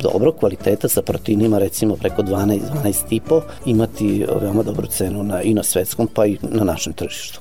dobro 0.00 0.32
kvaliteta 0.32 0.88
sa 0.88 1.02
proteinima 1.02 1.58
recimo 1.58 1.96
preko 1.96 2.22
12 2.22 2.60
12,5 2.84 3.40
imati 3.64 4.24
veoma 4.40 4.62
dobru 4.62 4.86
cenu 4.86 5.22
na, 5.22 5.42
i 5.42 5.54
na 5.54 5.62
svetskom 5.62 6.08
pa 6.14 6.26
i 6.26 6.38
na 6.42 6.64
našem 6.64 6.92
tržištu. 6.92 7.40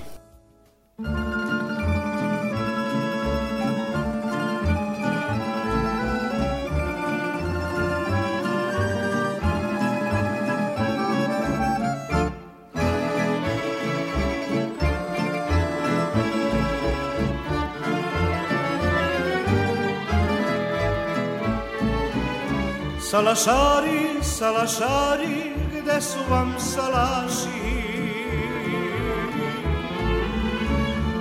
Salašari, 23.36 24.24
salašari, 24.24 25.51
gde 25.72 26.01
su 26.01 26.20
vam 26.30 26.56
salaši? 26.60 27.65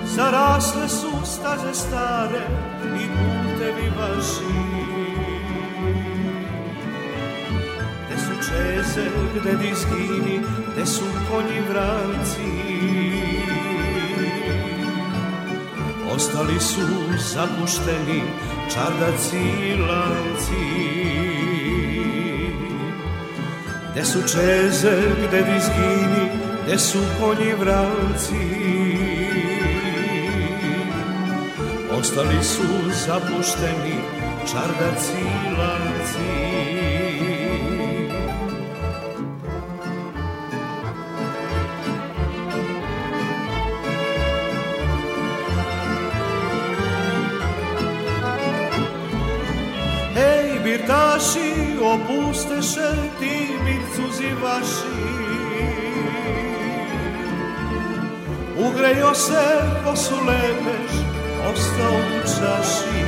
Zarasle 0.06 0.88
su 0.88 1.11
staze 1.25 1.75
stare 1.75 2.47
i 3.02 3.06
putevi 3.06 3.90
vaši. 3.99 4.54
Gde 8.06 8.18
su 8.18 8.49
čeze, 8.49 9.11
gde 9.35 9.56
dizgini, 9.56 10.40
gde 10.73 10.87
su 10.87 11.04
konji 11.30 11.61
vranci? 11.68 12.50
Ostali 16.14 16.61
su 16.61 16.80
zapušteni 17.18 18.23
čardaci 18.75 19.38
i 19.38 19.76
lanci. 19.76 21.13
Gde 23.94 24.04
su 24.04 24.22
čeze, 24.22 24.96
gde 25.28 25.42
dizgini, 25.42 26.28
gde 26.64 26.78
su 26.78 26.98
konji 27.20 27.52
vranci? 27.58 28.44
Ostali 31.98 32.44
su 32.44 32.62
zapušteni 33.06 33.96
čardaci 34.50 35.20
i 35.20 35.56
lanci 35.58 36.43
opusteše 51.94 52.90
ti 53.18 53.34
bircuzi 53.64 54.30
vaši 54.42 55.24
Ugrejo 58.58 59.14
se 59.14 59.44
ko 59.84 59.96
su 59.96 60.14
lepeš, 60.14 60.92
ostao 61.52 61.92
u 61.92 62.20
čaši. 62.22 63.04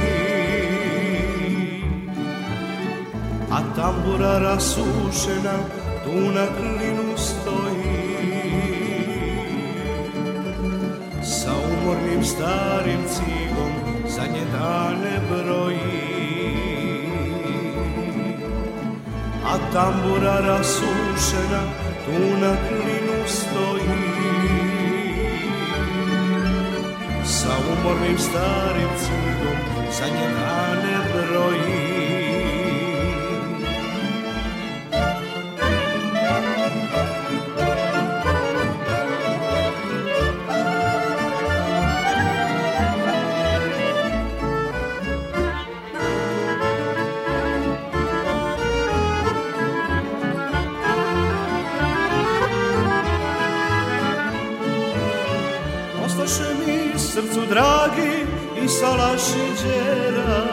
A 3.50 3.58
tambura 3.76 4.38
rasušena 4.38 5.58
tu 6.04 6.20
na 6.34 6.46
klinu 6.46 7.16
stoji. 7.16 8.16
Sa 11.22 11.50
umornim 11.52 12.24
starim 12.24 13.00
cigom 13.08 13.72
zadnje 14.08 14.44
dane 14.52 15.20
broji 15.30 16.05
tambura 19.76 20.40
rasušena 20.40 21.62
tu 22.04 22.18
na 22.40 22.52
klinu 22.66 23.18
stoji. 23.26 23.98
Sa 27.24 27.52
umornim 27.72 28.18
starim 28.18 28.90
cigom 29.00 29.58
za 29.98 30.06
njega 30.06 30.56
ne 30.82 30.96
broji. 31.12 32.05
Dragi 57.48 58.26
i 58.64 58.68
salašiđera 58.68 60.46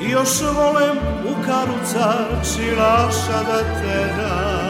I 0.00 0.10
još 0.10 0.40
volem 0.42 0.96
u 1.24 1.44
karuca 1.46 2.14
čilaša 2.54 3.42
da 3.46 3.58
tera 3.58 4.66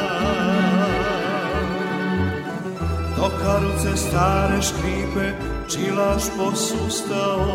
Do 3.17 3.31
karuce 3.43 3.97
stare 3.97 4.63
škripe 4.63 5.33
čilaš 5.69 6.23
posustao 6.39 7.47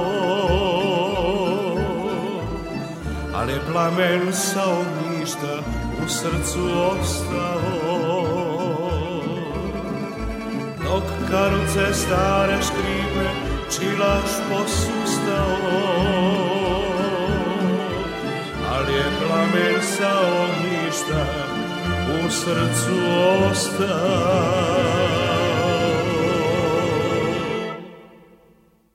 Ali 3.35 3.53
je 3.53 3.61
plamen 3.71 4.33
sa 4.33 4.63
ognjišta 4.65 5.57
u 6.05 6.09
srcu 6.09 6.59
ostao 6.91 8.30
Dok 10.91 11.03
karuce 11.29 11.93
stare 11.93 12.57
škripe 12.61 13.27
čilaš 13.71 14.31
posustao 14.49 15.57
Ali 18.69 18.93
je 18.93 19.05
plamen 19.19 19.81
sa 19.81 20.11
ognjišta 20.43 21.25
u 22.25 22.29
srcu 22.29 22.95
ostao 23.51 24.71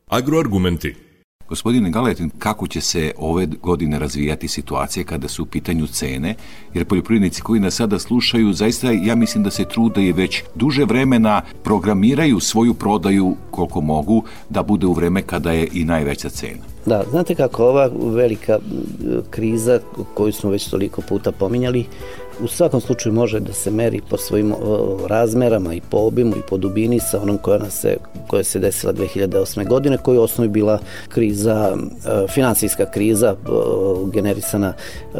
Agroargumenti. 0.06 1.05
Gospodine 1.48 1.90
Galetin, 1.90 2.30
kako 2.38 2.66
će 2.66 2.80
se 2.80 3.12
ove 3.18 3.46
godine 3.46 3.98
razvijati 3.98 4.48
situacija 4.48 5.04
kada 5.04 5.28
su 5.28 5.42
u 5.42 5.46
pitanju 5.46 5.86
cene? 5.86 6.34
Jer 6.74 6.84
poljoprivrednici 6.84 7.42
koji 7.42 7.60
nas 7.60 7.74
sada 7.74 7.98
slušaju, 7.98 8.52
zaista 8.52 8.90
ja 8.90 9.14
mislim 9.14 9.44
da 9.44 9.50
se 9.50 9.64
trude 9.64 10.02
i 10.02 10.12
već 10.12 10.42
duže 10.54 10.84
vremena 10.84 11.42
programiraju 11.62 12.40
svoju 12.40 12.74
prodaju 12.74 13.36
koliko 13.50 13.80
mogu 13.80 14.22
da 14.50 14.62
bude 14.62 14.86
u 14.86 14.92
vreme 14.92 15.22
kada 15.22 15.52
je 15.52 15.68
i 15.72 15.84
najveća 15.84 16.28
cena. 16.28 16.62
Da, 16.86 17.04
znate 17.10 17.34
kako 17.34 17.64
ova 17.64 17.90
velika 18.02 18.58
kriza 19.30 19.80
koju 20.14 20.32
smo 20.32 20.50
već 20.50 20.68
toliko 20.70 21.02
puta 21.08 21.32
pominjali, 21.32 21.84
u 22.40 22.48
svakom 22.48 22.80
slučaju 22.80 23.14
može 23.14 23.40
da 23.40 23.52
se 23.52 23.70
meri 23.70 24.00
po 24.10 24.16
svojim 24.16 24.54
razmerama 25.06 25.74
i 25.74 25.80
po 25.90 25.96
obimu 25.96 26.36
i 26.36 26.42
po 26.48 26.56
dubini 26.56 27.00
sa 27.00 27.22
onom 27.22 27.38
koja, 27.38 27.58
nas 27.58 27.80
se, 27.80 27.96
koja 28.26 28.44
se 28.44 28.58
desila 28.58 28.92
2008. 28.92 29.68
godine, 29.68 29.98
koja 29.98 30.14
je 30.14 30.20
osnovi 30.20 30.48
bila 30.48 30.78
kriza, 31.08 31.76
e, 31.76 32.26
finansijska 32.28 32.90
kriza 32.90 33.26
e, 33.26 33.36
generisana 34.12 34.72
e, 35.14 35.18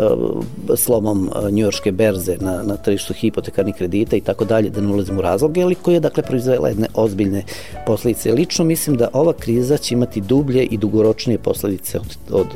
slomom 0.77 1.31
njujorške 1.51 1.93
berze 1.93 2.37
na, 2.41 2.63
na 2.63 2.77
tržištu 2.77 3.15
hipotekarnih 3.15 3.75
kredita 3.75 4.17
i 4.17 4.21
tako 4.21 4.45
dalje, 4.45 4.71
da 4.71 4.81
ne 4.81 4.89
ulazim 4.89 5.19
u 5.19 5.23
razloge, 5.23 5.63
ali 5.63 5.75
koja 5.75 5.95
je 5.95 6.01
dakle 6.01 6.23
proizvela 6.23 6.69
jedne 6.69 6.89
ozbiljne 6.95 7.45
posledice. 7.87 8.33
Lično 8.33 8.65
mislim 8.65 8.97
da 8.97 9.09
ova 9.13 9.33
kriza 9.33 9.77
će 9.77 9.95
imati 9.95 10.21
dublje 10.21 10.65
i 10.65 10.77
dugoročnije 10.77 11.39
posledice 11.39 11.99
od, 11.99 12.17
od 12.31 12.47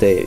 te 0.00 0.22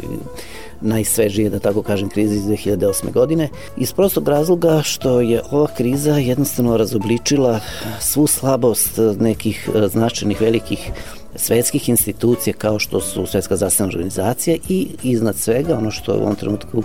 najsvežije, 0.84 1.50
da 1.50 1.60
tako 1.60 1.82
kažem, 1.82 2.10
krize 2.10 2.36
iz 2.36 2.44
2008. 2.44 3.12
godine, 3.12 3.50
iz 3.78 3.94
prostog 3.94 4.28
razloga 4.28 4.82
što 4.84 5.22
je 5.22 5.42
ova 5.52 5.68
kriza 5.78 6.18
jednostavno 6.18 6.78
razobličila 6.78 7.60
svu 8.00 8.28
slabost 8.28 9.00
nekih 9.20 9.70
značajnih 9.88 10.42
velikih 10.42 10.92
svetskih 11.36 11.90
institucija 11.90 12.54
kao 12.58 12.80
što 12.80 13.02
su 13.02 13.26
Svetska 13.26 13.56
zdravstvena 13.56 13.90
organizacija 13.90 14.58
i 14.70 14.88
iznad 15.04 15.36
svega 15.36 15.78
ono 15.78 15.92
što 15.92 16.12
je 16.12 16.18
u 16.18 16.22
ovom 16.22 16.36
trenutku 16.36 16.84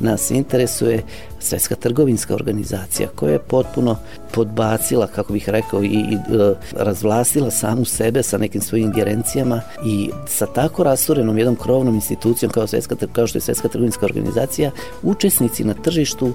nas 0.00 0.30
interesuje 0.30 1.02
Svetska 1.40 1.74
trgovinska 1.74 2.34
organizacija 2.34 3.08
koja 3.14 3.32
je 3.32 3.38
potpuno 3.38 3.96
podbacila, 4.32 5.06
kako 5.06 5.32
bih 5.32 5.48
rekao, 5.48 5.82
i, 5.82 5.86
i 5.86 6.14
e, 6.14 6.54
razvlastila 6.72 7.50
samu 7.50 7.84
sebe 7.84 8.22
sa 8.22 8.38
nekim 8.38 8.60
svojim 8.60 8.86
ingerencijama 8.86 9.60
i 9.86 10.10
sa 10.26 10.46
tako 10.46 10.82
rasturenom 10.82 11.38
jednom 11.38 11.56
krovnom 11.56 11.94
institucijom 11.94 12.52
kao, 12.52 12.66
Svetska, 12.66 12.96
kao 13.12 13.26
što 13.26 13.38
je 13.38 13.42
Svetska 13.42 13.68
trgovinska 13.68 14.06
organizacija, 14.06 14.70
učesnici 15.02 15.64
na 15.64 15.74
tržištu, 15.74 16.32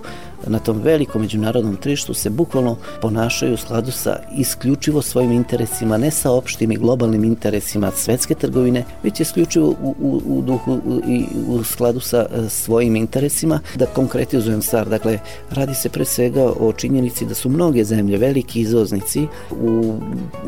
na 0.48 0.60
tom 0.60 0.81
velikom 0.81 1.22
međunarodnom 1.22 1.75
tržištu 1.75 2.13
se 2.13 2.29
bukvalno 2.29 2.77
ponašaju 3.01 3.53
u 3.53 3.57
skladu 3.57 3.91
sa 3.91 4.19
isključivo 4.38 5.01
svojim 5.01 5.31
interesima, 5.31 5.98
ne 5.98 6.12
sa 6.12 6.31
opštim 6.31 6.72
i 6.72 6.77
globalnim 6.77 7.24
interesima 7.24 7.91
svetske 7.95 8.36
trgovine, 8.36 8.84
već 9.03 9.19
isključivo 9.19 9.67
u, 9.67 9.95
u, 10.01 10.22
u 10.25 10.41
duhu 10.41 10.79
i 11.07 11.25
u 11.48 11.63
skladu 11.63 12.00
sa 12.00 12.17
e, 12.17 12.50
svojim 12.50 12.95
interesima. 12.95 13.54
Da 13.75 13.85
konkretizujem 13.85 14.62
stvar, 14.62 14.89
dakle, 14.89 15.19
radi 15.51 15.75
se 15.75 15.89
pre 15.89 16.05
svega 16.05 16.43
o 16.59 16.74
činjenici 16.74 17.25
da 17.25 17.33
su 17.33 17.50
mnoge 17.50 17.83
zemlje 17.83 18.17
veliki 18.17 18.62
izvoznici 18.62 19.27
u 19.51 19.95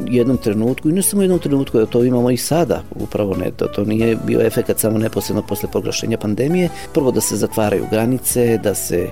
jednom 0.07 0.37
trenutku 0.37 0.89
i 0.89 0.93
ne 0.93 1.01
samo 1.01 1.19
u 1.19 1.23
jednom 1.23 1.39
trenutku, 1.39 1.85
to 1.85 2.03
imamo 2.03 2.31
i 2.31 2.37
sada, 2.37 2.83
upravo 2.95 3.35
ne, 3.35 3.51
to, 3.51 3.65
to 3.65 3.85
nije 3.85 4.17
bio 4.25 4.41
efekat 4.41 4.79
samo 4.79 4.97
neposredno 4.97 5.41
posle 5.41 5.69
proglašenja 5.71 6.17
pandemije, 6.17 6.69
prvo 6.93 7.11
da 7.11 7.21
se 7.21 7.35
zatvaraju 7.35 7.85
granice, 7.91 8.59
da 8.63 8.75
se, 8.75 9.09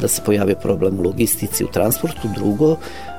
da 0.00 0.08
se 0.08 0.22
pojave 0.26 0.54
problem 0.60 0.98
u 1.00 1.02
logistici, 1.02 1.64
u 1.64 1.68
transportu, 1.68 2.28
drugo, 2.34 2.76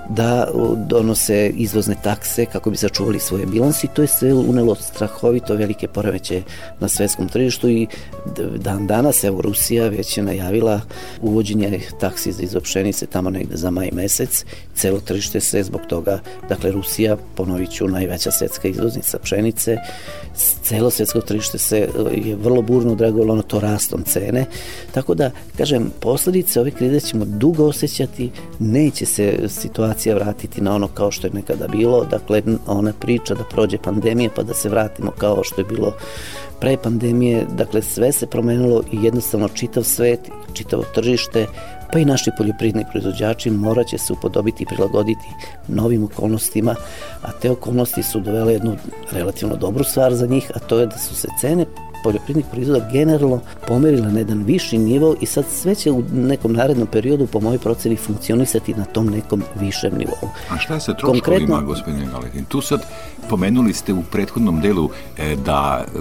da 0.09 0.47
donose 0.87 1.51
izvozne 1.55 1.95
takse 2.03 2.45
kako 2.45 2.69
bi 2.69 2.77
sačuvali 2.77 3.19
svoje 3.19 3.45
bilansi. 3.45 3.87
To 3.93 4.01
je 4.01 4.07
sve 4.07 4.33
unelo 4.33 4.75
strahovito 4.75 5.55
velike 5.55 5.87
poremeće 5.87 6.41
na 6.79 6.87
svetskom 6.87 7.27
tržištu 7.29 7.69
i 7.69 7.87
dan 8.55 8.87
danas, 8.87 9.23
evo 9.23 9.41
Rusija 9.41 9.87
već 9.87 10.17
je 10.17 10.23
najavila 10.23 10.81
uvođenje 11.21 11.79
taksi 11.99 12.31
za 12.31 12.43
izopšenice 12.43 13.05
tamo 13.05 13.29
negde 13.29 13.57
za 13.57 13.71
maj 13.71 13.89
mesec. 13.93 14.45
Celo 14.75 14.99
tržište 14.99 15.39
se 15.39 15.63
zbog 15.63 15.81
toga, 15.89 16.19
dakle 16.49 16.71
Rusija, 16.71 17.17
ponovit 17.35 17.71
ću, 17.71 17.87
najveća 17.87 18.31
svetska 18.31 18.67
izvoznica 18.67 19.19
pšenice, 19.19 19.77
celo 20.63 20.89
svetsko 20.89 21.21
tržište 21.21 21.57
se 21.57 21.89
je 22.25 22.35
vrlo 22.35 22.61
burno 22.61 22.91
odreagovalo 22.91 23.35
na 23.35 23.41
to 23.41 23.59
rastom 23.59 24.03
cene. 24.03 24.45
Tako 24.91 25.13
da, 25.13 25.31
kažem, 25.57 25.91
posledice 25.99 26.59
ove 26.59 26.71
krize 26.71 26.99
ćemo 26.99 27.25
dugo 27.25 27.65
osjećati, 27.65 28.31
neće 28.59 29.05
se 29.05 29.39
situacija 29.47 29.98
vratiti 30.07 30.61
na 30.61 30.75
ono 30.75 30.87
kao 30.87 31.11
što 31.11 31.27
je 31.27 31.33
nekada 31.33 31.67
bilo, 31.67 32.05
dakle, 32.05 32.41
ona 32.67 32.93
priča 32.99 33.33
da 33.35 33.43
prođe 33.43 33.77
pandemija 33.77 34.29
pa 34.35 34.43
da 34.43 34.53
se 34.53 34.69
vratimo 34.69 35.11
kao 35.11 35.43
što 35.43 35.61
je 35.61 35.65
bilo 35.65 35.93
pre 36.59 36.77
pandemije, 36.77 37.45
dakle 37.57 37.81
sve 37.81 38.11
se 38.11 38.27
promenilo 38.27 38.83
i 38.91 39.03
jednostavno 39.03 39.47
čitav 39.47 39.83
svet, 39.83 40.19
čitavo 40.53 40.83
tržište 40.95 41.47
pa 41.91 41.99
i 41.99 42.05
naši 42.05 42.31
poljoprivredni 42.37 42.85
proizvođači 42.91 43.49
moraće 43.49 43.97
se 43.97 44.13
upodobiti 44.13 44.63
i 44.63 44.65
prilagoditi 44.65 45.27
novim 45.67 46.03
okolnostima, 46.03 46.75
a 47.21 47.31
te 47.31 47.51
okolnosti 47.51 48.03
su 48.03 48.19
dovele 48.19 48.53
jednu 48.53 48.75
relativno 49.11 49.55
dobru 49.55 49.83
stvar 49.83 50.13
za 50.13 50.27
njih, 50.27 50.51
a 50.55 50.59
to 50.59 50.79
je 50.79 50.85
da 50.85 50.97
su 50.97 51.15
se 51.15 51.27
cene 51.39 51.65
poljoprivrednih 52.03 52.45
proizvoda 52.51 52.89
generalno 52.91 53.41
pomerila 53.67 54.07
na 54.07 54.19
jedan 54.19 54.43
viši 54.43 54.77
nivo 54.77 55.15
i 55.21 55.25
sad 55.25 55.45
sve 55.51 55.75
će 55.75 55.91
u 55.91 56.03
nekom 56.13 56.53
narednom 56.53 56.87
periodu 56.87 57.27
po 57.27 57.39
mojoj 57.39 57.57
proceni 57.57 57.95
funkcionisati 57.95 58.73
na 58.73 58.85
tom 58.85 59.07
nekom 59.07 59.43
višem 59.59 59.97
nivou. 59.97 60.29
A 60.49 60.57
šta 60.57 60.79
sa 60.79 60.93
troškovima, 60.93 61.21
Konkretno, 61.21 61.61
gospodine 61.61 62.07
Galetin? 62.11 62.45
Tu 62.45 62.61
sad 62.61 62.85
pomenuli 63.29 63.73
ste 63.73 63.93
u 63.93 64.03
prethodnom 64.11 64.61
delu 64.61 64.89
e, 65.17 65.35
da 65.35 65.85
e, 65.85 65.99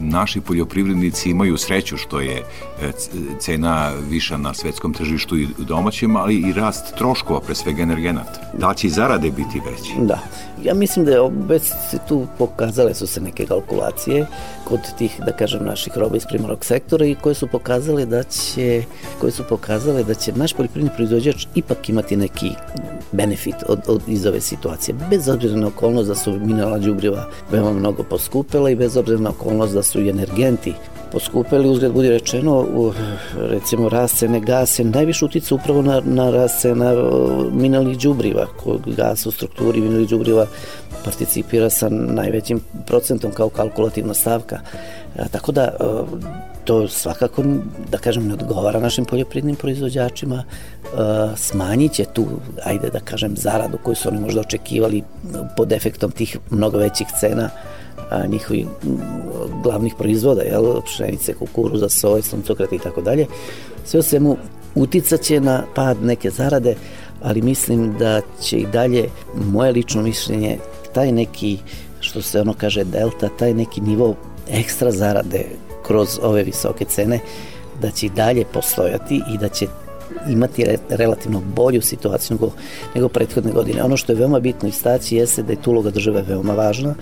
naši 0.00 0.40
poljoprivrednici 0.40 1.30
imaju 1.30 1.56
sreću 1.56 1.96
što 1.96 2.20
je 2.20 2.36
e, 2.36 2.92
cena 3.38 3.92
viša 4.10 4.36
na 4.36 4.54
svetskom 4.54 4.94
tržištu 4.94 5.36
i 5.36 5.48
domaćem, 5.58 6.16
ali 6.16 6.34
i 6.34 6.52
rast 6.52 6.94
troškova, 6.98 7.40
pre 7.40 7.54
svega 7.54 7.82
energenata. 7.82 8.40
Da 8.58 8.74
će 8.74 8.86
i 8.86 8.90
zarade 8.90 9.30
biti 9.30 9.60
veće? 9.60 10.06
Da. 10.06 10.18
Ja 10.62 10.74
mislim 10.74 11.04
da 11.04 11.10
je 11.10 11.18
već 11.48 11.62
se 11.62 11.98
tu 12.08 12.26
pokazale 12.38 12.94
su 12.94 13.06
se 13.06 13.20
neke 13.20 13.46
kalkulacije 13.46 14.26
kod 14.64 14.80
tih, 14.98 15.20
da 15.26 15.32
kažem, 15.32 15.64
naših 15.64 15.92
roba 15.96 16.16
iz 16.16 16.26
primorog 16.26 16.64
sektora 16.64 17.06
i 17.06 17.14
koje 17.14 17.34
su 17.34 17.46
pokazale 17.46 18.06
da 18.06 18.22
će, 18.22 18.82
koje 19.20 19.32
su 19.32 19.44
pokazale 19.48 20.04
da 20.04 20.14
će 20.14 20.32
naš 20.32 20.52
poljoprivredni 20.52 20.96
proizvođač 20.96 21.46
ipak 21.54 21.88
imati 21.88 22.16
neki 22.16 22.50
benefit 23.12 23.54
od, 23.68 23.80
od, 23.88 24.02
iz 24.06 24.26
ove 24.26 24.40
situacije. 24.40 24.94
Bez 25.10 25.28
obzira 25.28 25.56
na 25.56 25.66
okolnost 25.66 26.08
da 26.08 26.14
su 26.14 26.32
mineralna 26.32 26.78
đubriva 26.78 27.24
veoma 27.50 27.72
mnogo 27.72 28.02
poskupela 28.02 28.70
i 28.70 28.76
bez 28.76 28.96
obzira 28.96 29.20
na 29.20 29.30
okolnost 29.30 29.74
da 29.74 29.82
su 29.82 30.00
i 30.00 30.08
energenti 30.08 30.72
poskupeli, 31.12 31.68
uzgled 31.68 31.92
budi 31.92 32.08
rečeno, 32.08 32.66
u, 32.74 32.92
recimo 33.36 33.88
rast 33.88 34.18
cene 34.18 34.40
najviše 34.84 35.24
utica 35.24 35.54
upravo 35.54 35.82
na, 35.82 36.00
na 36.04 36.30
rast 36.30 36.60
cena 36.60 36.92
mineralnih 37.52 37.98
đubriva, 37.98 38.46
gas 38.86 39.26
u 39.26 39.30
strukturi 39.30 39.80
mineralnih 39.80 40.08
đubriva 40.08 40.46
participira 41.04 41.70
sa 41.70 41.88
najvećim 41.88 42.60
procentom 42.86 43.32
kao 43.32 43.48
kalkulativna 43.48 44.14
stavka. 44.14 44.60
E, 45.16 45.28
tako 45.30 45.52
da 45.52 45.62
e, 45.62 45.84
to 46.64 46.88
svakako, 46.88 47.42
da 47.90 47.98
kažem, 47.98 48.28
ne 48.28 48.34
odgovara 48.34 48.80
našim 48.80 49.04
poljoprivrednim 49.04 49.56
proizvođačima, 49.56 50.44
smanjit 51.36 51.92
će 51.92 52.04
tu, 52.04 52.26
ajde 52.64 52.90
da 52.90 53.00
kažem, 53.00 53.36
zaradu 53.36 53.78
koju 53.82 53.94
su 53.94 54.08
oni 54.08 54.20
možda 54.20 54.40
očekivali 54.40 55.02
pod 55.56 55.72
efektom 55.72 56.10
tih 56.10 56.38
mnogo 56.50 56.78
većih 56.78 57.06
cena 57.20 57.44
a, 57.44 57.78
njihovih 58.28 58.66
glavnih 59.62 59.94
proizvoda, 59.98 60.42
jel, 60.42 60.80
pšenice, 60.82 61.34
kukuruza, 61.34 61.88
soj, 61.88 62.22
suncokreta 62.22 62.74
i 62.74 62.78
tako 62.78 63.00
dalje. 63.00 63.26
Sve 63.84 64.00
o 64.00 64.02
svemu 64.02 64.36
uticaće 64.74 65.40
na 65.40 65.62
pad 65.74 66.02
neke 66.02 66.30
zarade, 66.30 66.74
ali 67.22 67.42
mislim 67.42 67.94
da 67.98 68.20
će 68.42 68.56
i 68.56 68.66
dalje 68.66 69.08
moje 69.34 69.72
lično 69.72 70.02
mišljenje 70.02 70.58
taj 70.92 71.12
neki, 71.12 71.58
što 72.00 72.22
se 72.22 72.40
ono 72.40 72.54
kaže 72.54 72.84
delta, 72.84 73.28
taj 73.38 73.54
neki 73.54 73.80
nivo 73.80 74.14
ekstra 74.50 74.90
zarade 74.90 75.44
kroz 75.86 76.18
ove 76.22 76.42
visoke 76.42 76.84
cene, 76.84 77.20
da 77.82 77.90
će 77.90 78.06
i 78.06 78.10
dalje 78.10 78.44
postojati 78.44 79.22
i 79.34 79.38
da 79.38 79.48
će 79.48 79.66
imati 80.28 80.64
re, 80.64 80.76
relativno 80.88 81.42
bolju 81.54 81.82
situaciju 81.82 82.34
nego, 82.34 82.52
nego 82.94 83.08
prethodne 83.08 83.52
godine. 83.52 83.82
Ono 83.82 83.96
što 83.96 84.12
je 84.12 84.16
veoma 84.16 84.40
bitno 84.40 84.68
istaći 84.68 85.16
jeste 85.16 85.42
da 85.42 85.52
je 85.52 85.62
tu 85.62 85.70
uloga 85.70 85.90
države 85.90 86.22
veoma 86.22 86.52
važna 86.52 86.94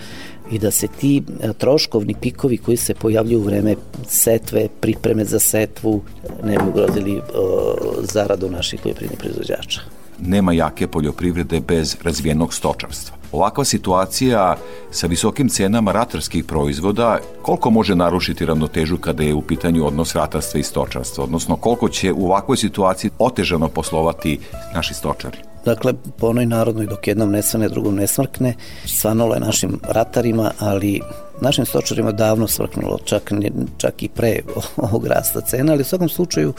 i 0.51 0.59
da 0.59 0.71
se 0.71 0.87
ti 0.87 1.17
e, 1.17 1.53
troškovni 1.53 2.15
pikovi 2.21 2.57
koji 2.57 2.77
se 2.77 2.93
pojavljuju 2.93 3.39
u 3.39 3.43
vreme 3.43 3.75
setve, 4.07 4.67
pripreme 4.81 5.25
za 5.25 5.39
setvu, 5.39 6.01
ne 6.43 6.57
bi 6.57 6.69
ugrozili 6.69 7.21
o, 7.35 7.75
zaradu 8.01 8.49
naših 8.49 8.79
poljoprivrednih 8.81 9.19
proizvođača. 9.19 9.81
Nema 10.19 10.53
jake 10.53 10.87
poljoprivrede 10.87 11.59
bez 11.59 11.97
razvijenog 12.03 12.53
stočarstva. 12.53 13.17
Ovakva 13.31 13.65
situacija 13.65 14.55
sa 14.91 15.07
visokim 15.07 15.49
cenama 15.49 15.91
ratarskih 15.91 16.45
proizvoda 16.45 17.17
koliko 17.41 17.69
može 17.69 17.95
narušiti 17.95 18.45
ravnotežu 18.45 18.97
kada 18.97 19.23
je 19.23 19.33
u 19.33 19.41
pitanju 19.41 19.85
odnos 19.85 20.15
ratarstva 20.15 20.59
i 20.59 20.63
stočarstva, 20.63 21.23
odnosno 21.23 21.55
koliko 21.55 21.89
će 21.89 22.13
u 22.13 22.25
ovakvoj 22.25 22.57
situaciji 22.57 23.11
otežano 23.19 23.67
poslovati 23.67 24.39
naši 24.73 24.93
stočari? 24.93 25.37
Dakle, 25.65 25.93
po 26.17 26.27
onoj 26.27 26.45
narodnoj 26.45 26.85
dok 26.85 27.07
jednom 27.07 27.31
ne 27.31 27.41
svane, 27.41 27.69
drugom 27.69 27.95
ne 27.95 28.07
smrkne, 28.07 28.53
svanulo 28.85 29.33
je 29.33 29.39
našim 29.39 29.79
ratarima, 29.83 30.51
ali 30.59 31.01
našim 31.41 31.65
stočarima 31.65 32.11
davno 32.11 32.47
svrknulo, 32.47 32.99
čak, 33.05 33.31
čak 33.77 34.03
i 34.03 34.09
pre 34.09 34.39
ovog 34.77 35.07
rasta 35.07 35.41
cena, 35.41 35.73
ali 35.73 35.81
u 35.81 35.85
svakom 35.85 36.09
slučaju 36.09 36.53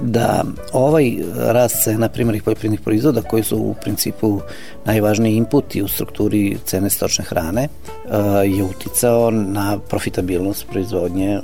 da 0.00 0.44
ovaj 0.72 1.16
rast 1.36 1.84
cena 1.84 2.08
primarnih 2.08 2.42
poljoprivrednih 2.42 2.80
proizvoda 2.80 3.22
koji 3.22 3.42
su 3.42 3.56
u 3.58 3.74
principu 3.82 4.40
najvažniji 4.84 5.36
inputi 5.36 5.82
u 5.82 5.88
strukturi 5.88 6.58
cene 6.64 6.90
stočne 6.90 7.24
hrane 7.24 7.68
je 8.56 8.64
uticao 8.64 9.30
na 9.30 9.78
profitabilnost 9.88 10.66
proizvodnje 10.70 11.40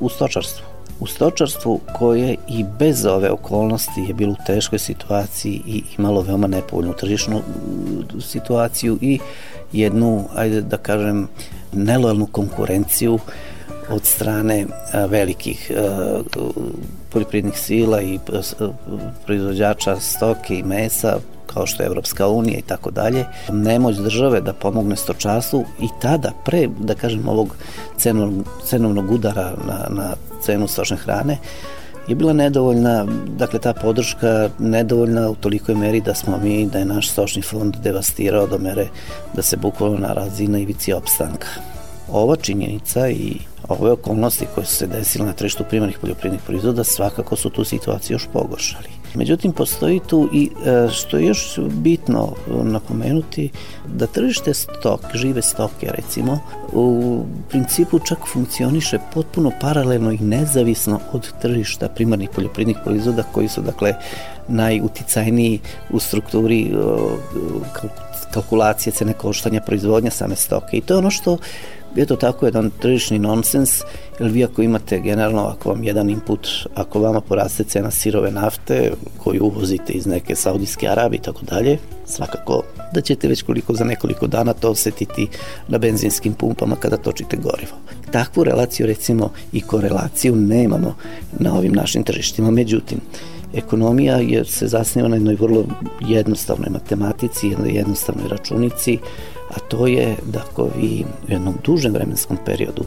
u 0.00 0.08
stočarstvu. 0.08 0.64
U 1.00 1.06
stočarstvu 1.06 1.80
koje 1.98 2.36
i 2.48 2.64
bez 2.78 3.06
ove 3.06 3.30
okolnosti 3.30 4.00
je 4.08 4.14
bilo 4.14 4.32
u 4.32 4.44
teškoj 4.46 4.78
situaciji 4.78 5.62
i 5.66 5.82
imalo 5.98 6.20
veoma 6.20 6.46
nepovoljnu 6.46 6.92
tržišnu 6.92 7.42
situaciju 8.20 8.98
i 9.00 9.18
jednu, 9.72 10.24
ajde 10.34 10.60
da 10.60 10.76
kažem, 10.76 11.28
nelojalnu 11.72 12.26
konkurenciju 12.26 13.18
od 13.90 14.04
strane 14.04 14.66
velikih 15.08 15.72
poljoprivrednih 17.12 17.58
sila 17.58 18.02
i 18.02 18.18
proizvođača 19.24 20.00
stoke 20.00 20.54
i 20.54 20.62
mesa 20.62 21.18
kao 21.56 21.66
što 21.66 21.82
je 21.82 21.86
Evropska 21.86 22.28
unija 22.28 22.58
i 22.58 22.62
tako 22.62 22.90
dalje, 22.90 23.24
nemoć 23.52 23.96
države 23.96 24.40
da 24.40 24.52
pomogne 24.52 24.96
stočarstvu 24.96 25.64
i 25.80 25.88
tada, 26.02 26.32
pre, 26.44 26.68
da 26.80 26.94
kažem, 26.94 27.28
ovog 27.28 27.56
cenovnog, 27.96 28.46
cenovnog 28.64 29.10
udara 29.10 29.52
na, 29.66 29.86
na 29.90 30.14
cenu 30.42 30.68
stočne 30.68 30.96
hrane, 30.96 31.38
je 32.08 32.14
bila 32.14 32.32
nedovoljna, 32.32 33.06
dakle 33.26 33.58
ta 33.58 33.72
podrška 33.72 34.50
nedovoljna 34.58 35.30
u 35.30 35.34
tolikoj 35.34 35.74
meri 35.74 36.00
da 36.00 36.14
smo 36.14 36.38
mi, 36.42 36.66
da 36.66 36.78
je 36.78 36.84
naš 36.84 37.10
stočni 37.10 37.42
fond 37.42 37.76
devastirao 37.82 38.46
do 38.46 38.58
mere 38.58 38.86
da 39.34 39.42
se 39.42 39.56
bukvalno 39.56 39.98
na 40.48 40.58
ivici 40.58 40.92
opstanka. 40.92 41.75
Ova 42.08 42.36
činjenica 42.36 43.08
i 43.08 43.36
ove 43.68 43.90
okolnosti 43.90 44.46
koje 44.54 44.66
su 44.66 44.74
se 44.76 44.86
desile 44.86 45.26
na 45.26 45.32
tržištu 45.32 45.64
primarnih 45.68 45.98
poljoprivrednih 45.98 46.42
proizvoda 46.46 46.84
svakako 46.84 47.36
su 47.36 47.50
tu 47.50 47.64
situaciju 47.64 48.14
još 48.14 48.26
pogoršali. 48.32 48.88
Međutim, 49.14 49.52
postoji 49.52 50.00
tu 50.06 50.28
i 50.32 50.50
e, 50.66 50.88
što 50.90 51.16
je 51.18 51.26
još 51.26 51.58
bitno 51.58 52.32
napomenuti, 52.62 53.50
da 53.86 54.06
tržište 54.06 54.54
stok, 54.54 55.00
žive 55.14 55.42
stoke 55.42 55.90
recimo, 55.90 56.38
u 56.72 57.22
principu 57.48 57.98
čak 57.98 58.18
funkcioniše 58.32 58.98
potpuno 59.14 59.50
paralelno 59.60 60.10
i 60.10 60.18
nezavisno 60.18 61.00
od 61.12 61.32
tržišta 61.42 61.88
primarnih 61.88 62.30
poljoprivrednih 62.34 62.76
proizvoda 62.84 63.22
koji 63.32 63.48
su 63.48 63.60
dakle 63.62 63.94
najuticajniji 64.48 65.60
u 65.90 66.00
strukturi 66.00 66.72
kalkulacije 68.30 68.92
cene 68.92 69.12
koštanja 69.12 69.60
proizvodnja 69.60 70.10
same 70.10 70.36
stoke 70.36 70.76
i 70.76 70.80
to 70.80 70.94
je 70.94 70.98
ono 70.98 71.10
što 71.10 71.38
je 71.96 72.06
to 72.06 72.16
tako 72.16 72.46
jedan 72.46 72.70
tržišni 72.70 73.18
nonsens, 73.18 73.80
jer 74.20 74.30
vi 74.30 74.44
ako 74.44 74.62
imate 74.62 75.00
generalno, 75.00 75.46
ako 75.46 75.68
vam 75.68 75.84
jedan 75.84 76.10
input, 76.10 76.48
ako 76.74 77.00
vama 77.00 77.20
poraste 77.20 77.64
cena 77.64 77.90
sirove 77.90 78.30
nafte 78.30 78.92
koju 79.18 79.44
uvozite 79.44 79.92
iz 79.92 80.06
neke 80.06 80.36
Saudijske 80.36 80.88
Arabije 80.88 81.18
i 81.18 81.22
tako 81.22 81.44
dalje, 81.44 81.78
svakako 82.06 82.62
da 82.94 83.00
ćete 83.00 83.28
već 83.28 83.42
koliko 83.42 83.74
za 83.74 83.84
nekoliko 83.84 84.26
dana 84.26 84.52
to 84.52 84.70
osetiti 84.70 85.28
na 85.68 85.78
benzinskim 85.78 86.32
pumpama 86.32 86.76
kada 86.76 86.96
točite 86.96 87.36
gorivo. 87.36 87.72
Takvu 88.10 88.44
relaciju 88.44 88.86
recimo 88.86 89.30
i 89.52 89.60
korelaciju 89.60 90.36
nemamo 90.36 90.96
na 91.38 91.54
ovim 91.54 91.72
našim 91.72 92.02
tržištima, 92.02 92.50
međutim, 92.50 93.00
ekonomija 93.54 94.16
je 94.16 94.44
se 94.44 94.68
zasniva 94.68 95.08
na 95.08 95.16
jednoj 95.16 95.34
vrlo 95.34 95.64
jednostavnoj 96.00 96.70
matematici, 96.70 97.48
jednoj 97.48 97.70
jednostavnoj 97.70 98.28
računici, 98.28 98.98
a 99.50 99.58
to 99.68 99.86
je 99.86 100.16
da 100.24 100.38
ako 100.50 100.68
vi 100.76 101.04
u 101.28 101.32
jednom 101.32 101.54
dužem 101.64 101.92
vremenskom 101.92 102.38
periodu 102.44 102.84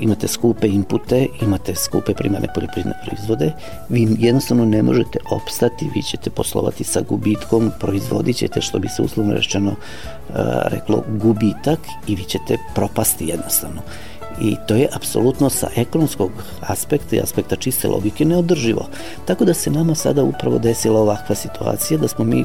imate 0.00 0.28
skupe 0.28 0.68
inpute, 0.68 1.26
imate 1.42 1.74
skupe 1.74 2.14
primarne 2.14 2.48
poljoprivredne 2.54 2.94
proizvode, 3.06 3.52
vi 3.88 4.16
jednostavno 4.18 4.64
ne 4.64 4.82
možete 4.82 5.18
opstati, 5.30 5.90
vi 5.94 6.02
ćete 6.02 6.30
poslovati 6.30 6.84
sa 6.84 7.00
gubitkom, 7.00 7.70
proizvodit 7.80 8.36
ćete, 8.36 8.60
što 8.60 8.78
bi 8.78 8.88
se 8.88 9.02
uslovno 9.02 9.34
rečeno 9.34 9.70
uh, 9.70 10.36
reklo, 10.64 11.02
gubitak 11.08 11.78
i 12.06 12.16
vi 12.16 12.24
ćete 12.24 12.58
propasti 12.74 13.26
jednostavno 13.26 13.80
i 14.40 14.56
to 14.68 14.74
je 14.74 14.88
apsolutno 14.92 15.50
sa 15.50 15.68
ekonomskog 15.76 16.30
aspekta 16.60 17.16
i 17.16 17.20
aspekta 17.20 17.56
čiste 17.56 17.88
logike 17.88 18.24
neodrživo. 18.24 18.88
Tako 19.24 19.44
da 19.44 19.54
se 19.54 19.70
nama 19.70 19.94
sada 19.94 20.22
upravo 20.22 20.58
desila 20.58 21.00
ovakva 21.00 21.34
situacija 21.34 21.98
da 21.98 22.08
smo 22.08 22.24
mi 22.24 22.44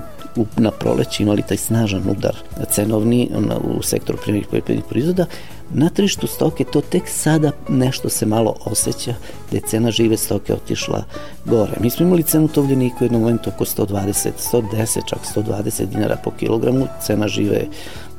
na 0.57 0.71
proleći 0.71 1.23
imali 1.23 1.41
taj 1.41 1.57
snažan 1.57 2.09
udar 2.09 2.35
cenovni 2.71 3.29
u 3.63 3.83
sektoru 3.83 4.17
primjernih 4.17 4.47
poljoprivrednih 4.49 4.89
proizvoda, 4.89 5.25
na 5.73 5.89
tržištu 5.89 6.27
stoke 6.27 6.63
to 6.63 6.81
tek 6.81 7.03
sada 7.07 7.51
nešto 7.69 8.09
se 8.09 8.25
malo 8.25 8.55
osjeća 8.65 9.13
da 9.51 9.57
je 9.57 9.63
cena 9.67 9.91
žive 9.91 10.17
stoke 10.17 10.53
otišla 10.53 11.03
gore. 11.45 11.71
Mi 11.79 11.89
smo 11.89 12.05
imali 12.05 12.23
cenu 12.23 12.47
tovljenika 12.47 12.95
u 13.01 13.03
jednom 13.03 13.21
momentu 13.21 13.49
oko 13.49 13.65
120, 13.65 14.29
110, 14.53 15.05
čak 15.05 15.19
120 15.35 15.85
dinara 15.85 16.17
po 16.23 16.31
kilogramu, 16.31 16.87
cena 17.01 17.27
žive 17.27 17.67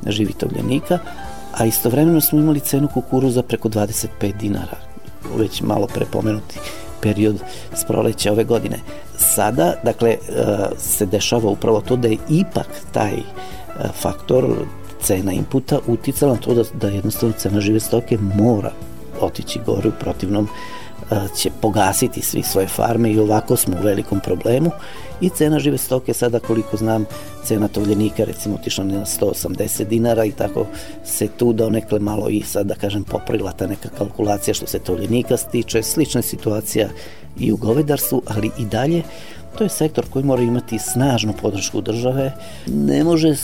živi 0.06 0.32
tovljenika, 0.32 0.98
a 1.58 1.64
istovremeno 1.66 2.20
smo 2.20 2.38
imali 2.38 2.60
cenu 2.60 2.88
kukuruza 2.88 3.42
preko 3.42 3.68
25 3.68 4.36
dinara, 4.36 4.76
već 5.36 5.62
malo 5.62 5.86
prepomenuti 5.86 6.58
period 7.02 7.36
s 7.74 7.84
proleća 7.84 8.32
ove 8.32 8.44
godine. 8.44 8.78
Sada, 9.18 9.74
dakle, 9.84 10.10
e, 10.10 10.18
se 10.78 11.06
dešava 11.06 11.50
upravo 11.50 11.80
to 11.80 11.96
da 11.96 12.08
je 12.08 12.16
ipak 12.28 12.68
taj 12.92 13.14
e, 13.14 13.22
faktor 14.00 14.44
cena 15.02 15.32
inputa 15.32 15.78
uticala 15.86 16.32
na 16.32 16.40
to 16.40 16.54
da, 16.54 16.62
da 16.72 16.88
jednostavno 16.88 17.34
cena 17.38 17.60
žive 17.60 17.80
stoke 17.80 18.18
mora 18.34 18.72
otići 19.20 19.60
gore, 19.66 19.88
u 19.88 19.92
protivnom 20.00 20.48
će 21.36 21.50
pogasiti 21.60 22.22
svi 22.22 22.42
svoje 22.42 22.66
farme 22.66 23.10
i 23.10 23.18
ovako 23.18 23.56
smo 23.56 23.76
u 23.80 23.84
velikom 23.84 24.20
problemu 24.20 24.70
i 25.20 25.28
cena 25.28 25.58
žive 25.58 25.78
stoke 25.78 26.14
sada 26.14 26.38
koliko 26.40 26.76
znam 26.76 27.04
cena 27.44 27.68
tovljenika 27.68 28.24
recimo 28.24 28.54
otišla 28.54 28.84
na 28.84 29.04
180 29.04 29.84
dinara 29.84 30.24
i 30.24 30.32
tako 30.32 30.66
se 31.04 31.28
tu 31.28 31.52
donekle 31.52 31.98
malo 31.98 32.28
i 32.28 32.42
sad 32.42 32.66
da 32.66 32.74
kažem 32.74 33.04
poprila 33.04 33.52
ta 33.52 33.66
neka 33.66 33.88
kalkulacija 33.98 34.54
što 34.54 34.66
se 34.66 34.78
tovljenika 34.78 35.36
stiče, 35.36 35.82
slična 35.82 36.22
situacija 36.22 36.88
i 37.38 37.52
u 37.52 37.56
govedarstvu, 37.56 38.22
ali 38.26 38.50
i 38.58 38.64
dalje 38.64 39.02
To 39.58 39.64
je 39.64 39.70
sektor 39.70 40.04
koji 40.10 40.24
mora 40.24 40.42
imati 40.42 40.78
snažnu 40.78 41.32
podršku 41.42 41.80
države. 41.80 42.32
Ne 42.66 43.04
može 43.04 43.36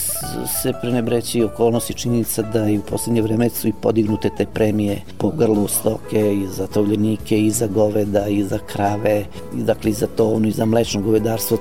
se 0.62 0.72
prenebreći 0.80 1.42
okolnosti 1.42 1.94
činjenica 1.94 2.42
da 2.42 2.68
i 2.68 2.78
u 2.78 2.82
poslednje 2.82 3.22
vreme 3.22 3.50
su 3.50 3.68
i 3.68 3.72
podignute 3.82 4.30
te 4.36 4.46
premije 4.46 5.02
po 5.18 5.30
grlu 5.30 5.68
stoke 5.68 6.34
i 6.34 6.46
za 6.46 6.66
tovljenike 6.66 7.40
i 7.40 7.50
za 7.50 7.66
goveda 7.66 8.26
i 8.26 8.44
za 8.44 8.58
krave 8.58 9.24
i 9.58 9.62
dakle 9.62 9.90
i 9.90 9.94
za 9.94 10.06
tovnu 10.06 10.48
i 10.48 10.52
za 10.52 10.64
mlečno 10.64 11.02
govedarstvo. 11.02 11.58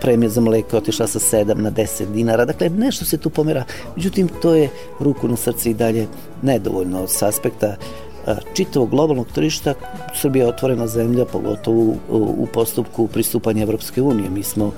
Premija 0.00 0.28
za 0.28 0.40
mleko 0.40 0.76
otišla 0.76 1.06
sa 1.06 1.18
7 1.18 1.54
na 1.54 1.70
10 1.70 2.12
dinara. 2.12 2.44
Dakle, 2.44 2.68
nešto 2.68 3.04
se 3.04 3.18
tu 3.18 3.30
pomera. 3.30 3.64
Međutim, 3.96 4.28
to 4.42 4.54
je 4.54 4.68
ruku 5.00 5.28
na 5.28 5.36
srce 5.36 5.70
i 5.70 5.74
dalje 5.74 6.06
nedovoljno 6.42 7.06
s 7.06 7.22
aspekta 7.22 7.76
čitavog 8.54 8.90
globalnog 8.90 9.26
tržišta 9.34 9.74
Srbija 10.14 10.44
je 10.44 10.48
otvorena 10.48 10.86
zemlja, 10.86 11.24
pogotovo 11.24 11.94
u, 12.10 12.46
postupku 12.52 13.06
pristupanja 13.06 13.62
Evropske 13.62 14.02
unije. 14.02 14.30
Mi 14.30 14.42
smo 14.42 14.72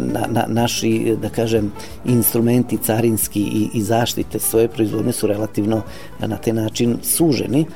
na, 0.00 0.26
na, 0.28 0.44
naši, 0.48 1.16
da 1.22 1.28
kažem, 1.28 1.72
instrumenti 2.04 2.78
carinski 2.78 3.40
i, 3.40 3.68
i 3.74 3.82
zaštite 3.82 4.38
svoje 4.38 4.68
proizvodne 4.68 5.12
su 5.12 5.26
relativno 5.26 5.82
na 6.20 6.36
taj 6.36 6.52
način 6.52 6.96
suženi 7.02 7.66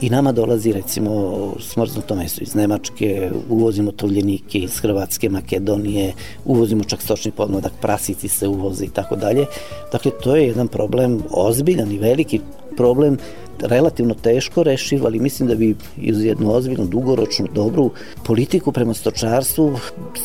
i 0.00 0.10
nama 0.10 0.32
dolazi 0.32 0.72
recimo 0.72 1.52
smrznuto 1.60 2.14
meso 2.14 2.42
iz 2.42 2.54
Nemačke, 2.54 3.30
uvozimo 3.48 3.92
tovljenike 3.92 4.58
iz 4.58 4.78
Hrvatske, 4.78 5.28
Makedonije, 5.28 6.12
uvozimo 6.44 6.84
čak 6.84 7.02
stočni 7.02 7.30
podmladak, 7.30 7.72
prasici 7.80 8.28
se 8.28 8.48
uvoze 8.48 8.84
i 8.84 8.88
tako 8.88 9.16
dalje. 9.16 9.46
Dakle, 9.92 10.12
to 10.22 10.36
je 10.36 10.46
jedan 10.46 10.68
problem 10.68 11.22
ozbiljan 11.30 11.92
i 11.92 11.98
veliki 11.98 12.40
problem 12.76 13.18
relativno 13.62 14.14
teško 14.14 14.62
rešiv, 14.62 15.06
ali 15.06 15.20
mislim 15.20 15.48
da 15.48 15.54
bi 15.54 15.76
iz 15.96 16.24
jednu 16.24 16.52
ozbiljnu, 16.52 16.86
dugoročnu, 16.86 17.46
dobru 17.54 17.90
politiku 18.24 18.72
prema 18.72 18.94
stočarstvu, 18.94 19.78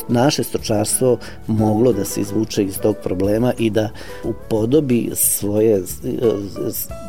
naše 0.08 0.42
stočarstvo 0.42 1.18
moglo 1.46 1.92
da 1.92 2.04
se 2.04 2.20
izvuče 2.20 2.64
iz 2.64 2.78
tog 2.78 2.96
problema 3.02 3.52
i 3.58 3.70
da 3.70 3.90
upodobi 4.24 5.10
svoje, 5.14 5.82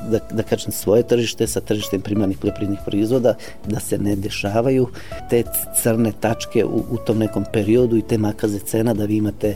da, 0.10 0.20
da 0.32 0.44
kažem, 0.44 0.72
svoje 0.72 1.04
tržište 1.04 1.48
sa 1.48 1.60
tržištem 1.60 2.02
primarnih 2.02 2.38
poljoprivrednih 2.38 2.80
proizvoda, 2.86 3.34
da 3.68 3.80
se 3.80 3.98
ne 3.98 4.16
dešavaju 4.16 4.88
te 5.30 5.44
crne 5.82 6.12
tačke 6.20 6.66
u, 6.66 6.84
u 6.92 6.98
tom 6.98 7.18
nekom 7.18 7.46
periodu 7.54 7.98
i 7.98 8.02
te 8.02 8.18
makaze 8.18 8.60
cena 8.60 8.94
da 8.94 9.06
vi 9.06 9.16
imate 9.16 9.56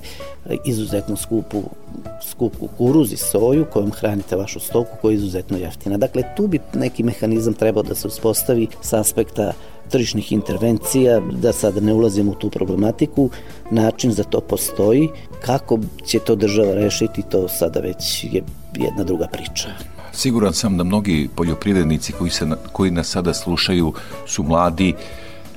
izuzetno 0.66 1.16
skupu 1.16 1.64
skup 2.22 2.56
kukuruz 2.60 3.14
i 3.14 3.18
soju 3.18 3.66
kojom 3.66 3.92
hranite 3.92 4.36
vašu 4.36 4.60
stoku 4.60 4.98
koja 5.02 5.12
je 5.12 5.16
izuzetno 5.16 5.58
jeftina. 5.58 5.98
Dakle, 5.98 6.24
tu 6.36 6.48
bi 6.48 6.60
neki 6.74 7.04
mehanizam 7.04 7.54
trebao 7.54 7.84
da 7.84 7.96
se 7.96 8.08
uspostavi 8.08 8.68
sa 8.82 9.00
aspekta 9.00 9.54
tržišnih 9.90 10.32
intervencija, 10.32 11.20
da 11.20 11.54
sad 11.54 11.84
ne 11.84 11.94
ulazimo 11.94 12.32
u 12.32 12.36
tu 12.36 12.50
problematiku, 12.50 13.30
način 13.72 14.12
za 14.12 14.24
to 14.24 14.42
postoji, 14.42 15.10
kako 15.42 15.80
će 16.06 16.20
to 16.20 16.36
država 16.36 16.74
rešiti, 16.74 17.24
to 17.32 17.48
sada 17.48 17.80
već 17.80 18.24
je 18.24 18.44
jedna 18.76 19.04
druga 19.04 19.28
priča. 19.28 19.70
Siguran 20.14 20.54
sam 20.54 20.78
da 20.78 20.84
mnogi 20.84 21.30
poljoprivrednici 21.36 22.12
koji, 22.12 22.32
se, 22.32 22.48
koji 22.72 22.92
nas 22.92 23.08
sada 23.08 23.34
slušaju 23.34 23.94
su 24.28 24.44
mladi, 24.44 24.94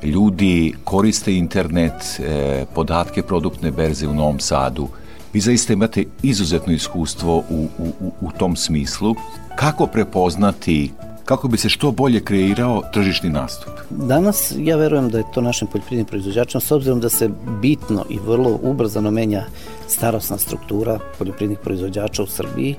ljudi 0.03 0.75
koriste 0.85 1.35
internet, 1.37 1.93
e, 2.19 2.65
podatke 2.75 3.23
produktne 3.23 3.71
berze 3.71 4.09
u 4.09 4.15
Novom 4.15 4.41
Sadu. 4.41 4.89
Vi 5.35 5.41
zaista 5.41 5.73
imate 5.73 6.05
izuzetno 6.23 6.73
iskustvo 6.73 7.37
u, 7.37 7.69
u, 7.79 8.13
u 8.21 8.31
tom 8.39 8.57
smislu. 8.57 9.15
Kako 9.57 9.87
prepoznati 9.87 10.91
kako 11.25 11.49
bi 11.49 11.59
se 11.59 11.69
što 11.69 11.91
bolje 11.91 12.21
kreirao 12.21 12.83
tržišni 12.93 13.31
nastup? 13.31 13.73
Danas 13.91 14.53
ja 14.59 14.77
verujem 14.77 15.11
da 15.11 15.19
je 15.19 15.25
to 15.35 15.41
našim 15.41 15.69
poljoprivrednim 15.69 16.07
proizvođačima, 16.07 16.61
s 16.61 16.71
obzirom 16.71 17.01
da 17.01 17.09
se 17.09 17.31
bitno 17.63 18.05
i 18.11 18.19
vrlo 18.19 18.59
ubrzano 18.63 19.11
menja 19.11 19.45
starosna 19.89 20.39
struktura 20.39 20.99
poljoprivrednih 21.19 21.59
proizvođača 21.59 22.23
u 22.23 22.27
Srbiji, 22.27 22.77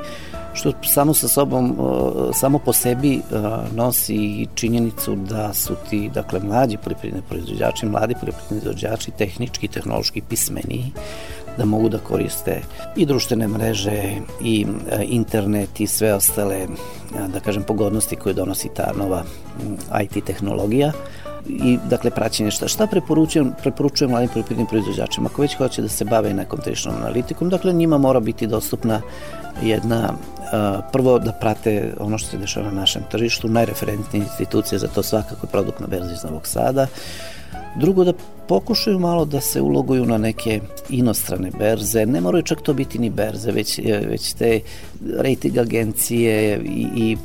što 0.53 0.71
samo 0.83 1.13
sa 1.13 1.27
sobom, 1.27 1.77
samo 2.33 2.59
po 2.59 2.73
sebi 2.73 3.21
nosi 3.75 4.47
činjenicu 4.55 5.15
da 5.15 5.53
su 5.53 5.75
ti, 5.89 6.09
dakle, 6.13 6.39
mlađi 6.39 6.77
poljoprivredni 6.77 7.27
proizvođači, 7.29 7.85
mladi 7.85 8.13
poljoprivredni 8.19 8.61
proizvođači, 8.61 9.11
tehnički, 9.11 9.67
tehnološki 9.67 10.21
pismeniji, 10.29 10.91
da 11.57 11.65
mogu 11.65 11.89
da 11.89 11.97
koriste 11.97 12.61
i 12.95 13.05
društvene 13.05 13.47
mreže 13.47 14.03
i 14.41 14.65
internet 15.03 15.79
i 15.79 15.87
sve 15.87 16.13
ostale, 16.13 16.67
da 17.33 17.39
kažem, 17.39 17.63
pogodnosti 17.63 18.15
koje 18.15 18.33
donosi 18.33 18.69
ta 18.75 18.91
nova 18.97 19.23
IT 20.03 20.25
tehnologija. 20.25 20.91
I 21.47 21.77
dakle 21.89 22.11
praćenje 22.11 22.51
šta 22.51 22.67
šta 22.67 22.87
preporučujem 22.87 23.53
preporučujem 23.61 24.11
mladim 24.11 24.29
poljoprivrednim 24.29 24.67
proizvođačima? 24.67 25.29
Ako 25.31 25.41
već 25.41 25.57
hoće 25.57 25.81
da 25.81 25.89
se 25.89 26.05
bave 26.05 26.33
nekom 26.33 26.59
tržišnom 26.59 26.95
analitikom 26.95 27.49
dakle 27.49 27.73
njima 27.73 27.97
mora 27.97 28.19
biti 28.19 28.47
dostupna 28.47 29.01
jedna 29.63 30.13
prvo 30.91 31.19
da 31.19 31.31
prate 31.31 31.93
ono 31.99 32.17
što 32.17 32.29
se 32.29 32.37
dešava 32.37 32.65
na 32.65 32.79
našem 32.79 33.03
tržištu 33.11 33.47
najreferentnije 33.47 34.25
institucije 34.25 34.79
za 34.79 34.87
to 34.87 35.03
svakako 35.03 35.45
je 35.45 35.51
produkt 35.51 35.79
na 35.79 35.87
berzi 35.87 36.13
iz 36.13 36.23
Novog 36.23 36.47
Sada 36.47 36.87
Drugo, 37.75 38.03
da 38.03 38.13
pokušaju 38.47 38.99
malo 38.99 39.25
da 39.25 39.41
se 39.41 39.61
uloguju 39.61 40.05
na 40.05 40.17
neke 40.17 40.59
inostrane 40.89 41.51
berze, 41.59 42.05
ne 42.05 42.21
moraju 42.21 42.43
čak 42.43 42.61
to 42.61 42.73
biti 42.73 42.99
ni 42.99 43.09
berze, 43.09 43.51
već, 43.51 43.79
već 44.07 44.33
te 44.33 44.59
rating 45.17 45.57
agencije 45.57 46.61
i, 46.65 46.87
i 46.95 47.17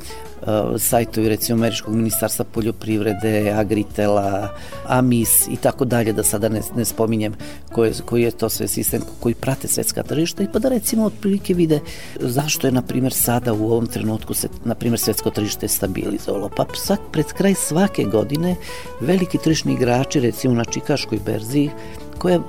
sajtovi 0.77 1.29
recimo 1.29 1.57
Američkog 1.57 1.95
ministarstva 1.95 2.45
poljoprivrede, 2.45 3.51
Agritela, 3.51 4.49
Amis 4.87 5.47
i 5.47 5.55
tako 5.55 5.85
dalje, 5.85 6.13
da 6.13 6.23
sada 6.23 6.49
ne, 6.49 6.61
ne 6.75 6.85
spominjem 6.85 7.33
koji, 7.71 7.93
koji 8.05 8.23
je 8.23 8.31
to 8.31 8.49
sve 8.49 8.67
sistem 8.67 9.01
koji 9.19 9.35
prate 9.35 9.67
svetska 9.67 10.03
tržišta 10.03 10.43
i 10.43 10.47
pa 10.53 10.59
da 10.59 10.69
recimo 10.69 11.05
otprilike 11.05 11.53
vide 11.53 11.79
zašto 12.19 12.67
je 12.67 12.71
na 12.71 12.81
primjer 12.81 13.13
sada 13.13 13.53
u 13.53 13.71
ovom 13.71 13.87
trenutku 13.87 14.33
se 14.33 14.47
na 14.65 14.75
primjer 14.75 14.99
svetsko 14.99 15.29
tržište 15.29 15.67
stabilizovalo. 15.67 16.49
Pa 16.55 16.65
sad 16.75 16.99
pred 17.11 17.25
kraj 17.25 17.53
svake 17.53 18.03
godine 18.03 18.55
veliki 18.99 19.37
tržišni 19.37 19.73
igrači 19.73 20.19
recimo 20.19 20.53
na 20.53 20.65
Čikaškoj 20.65 21.19
berzi 21.25 21.69
koja 22.21 22.39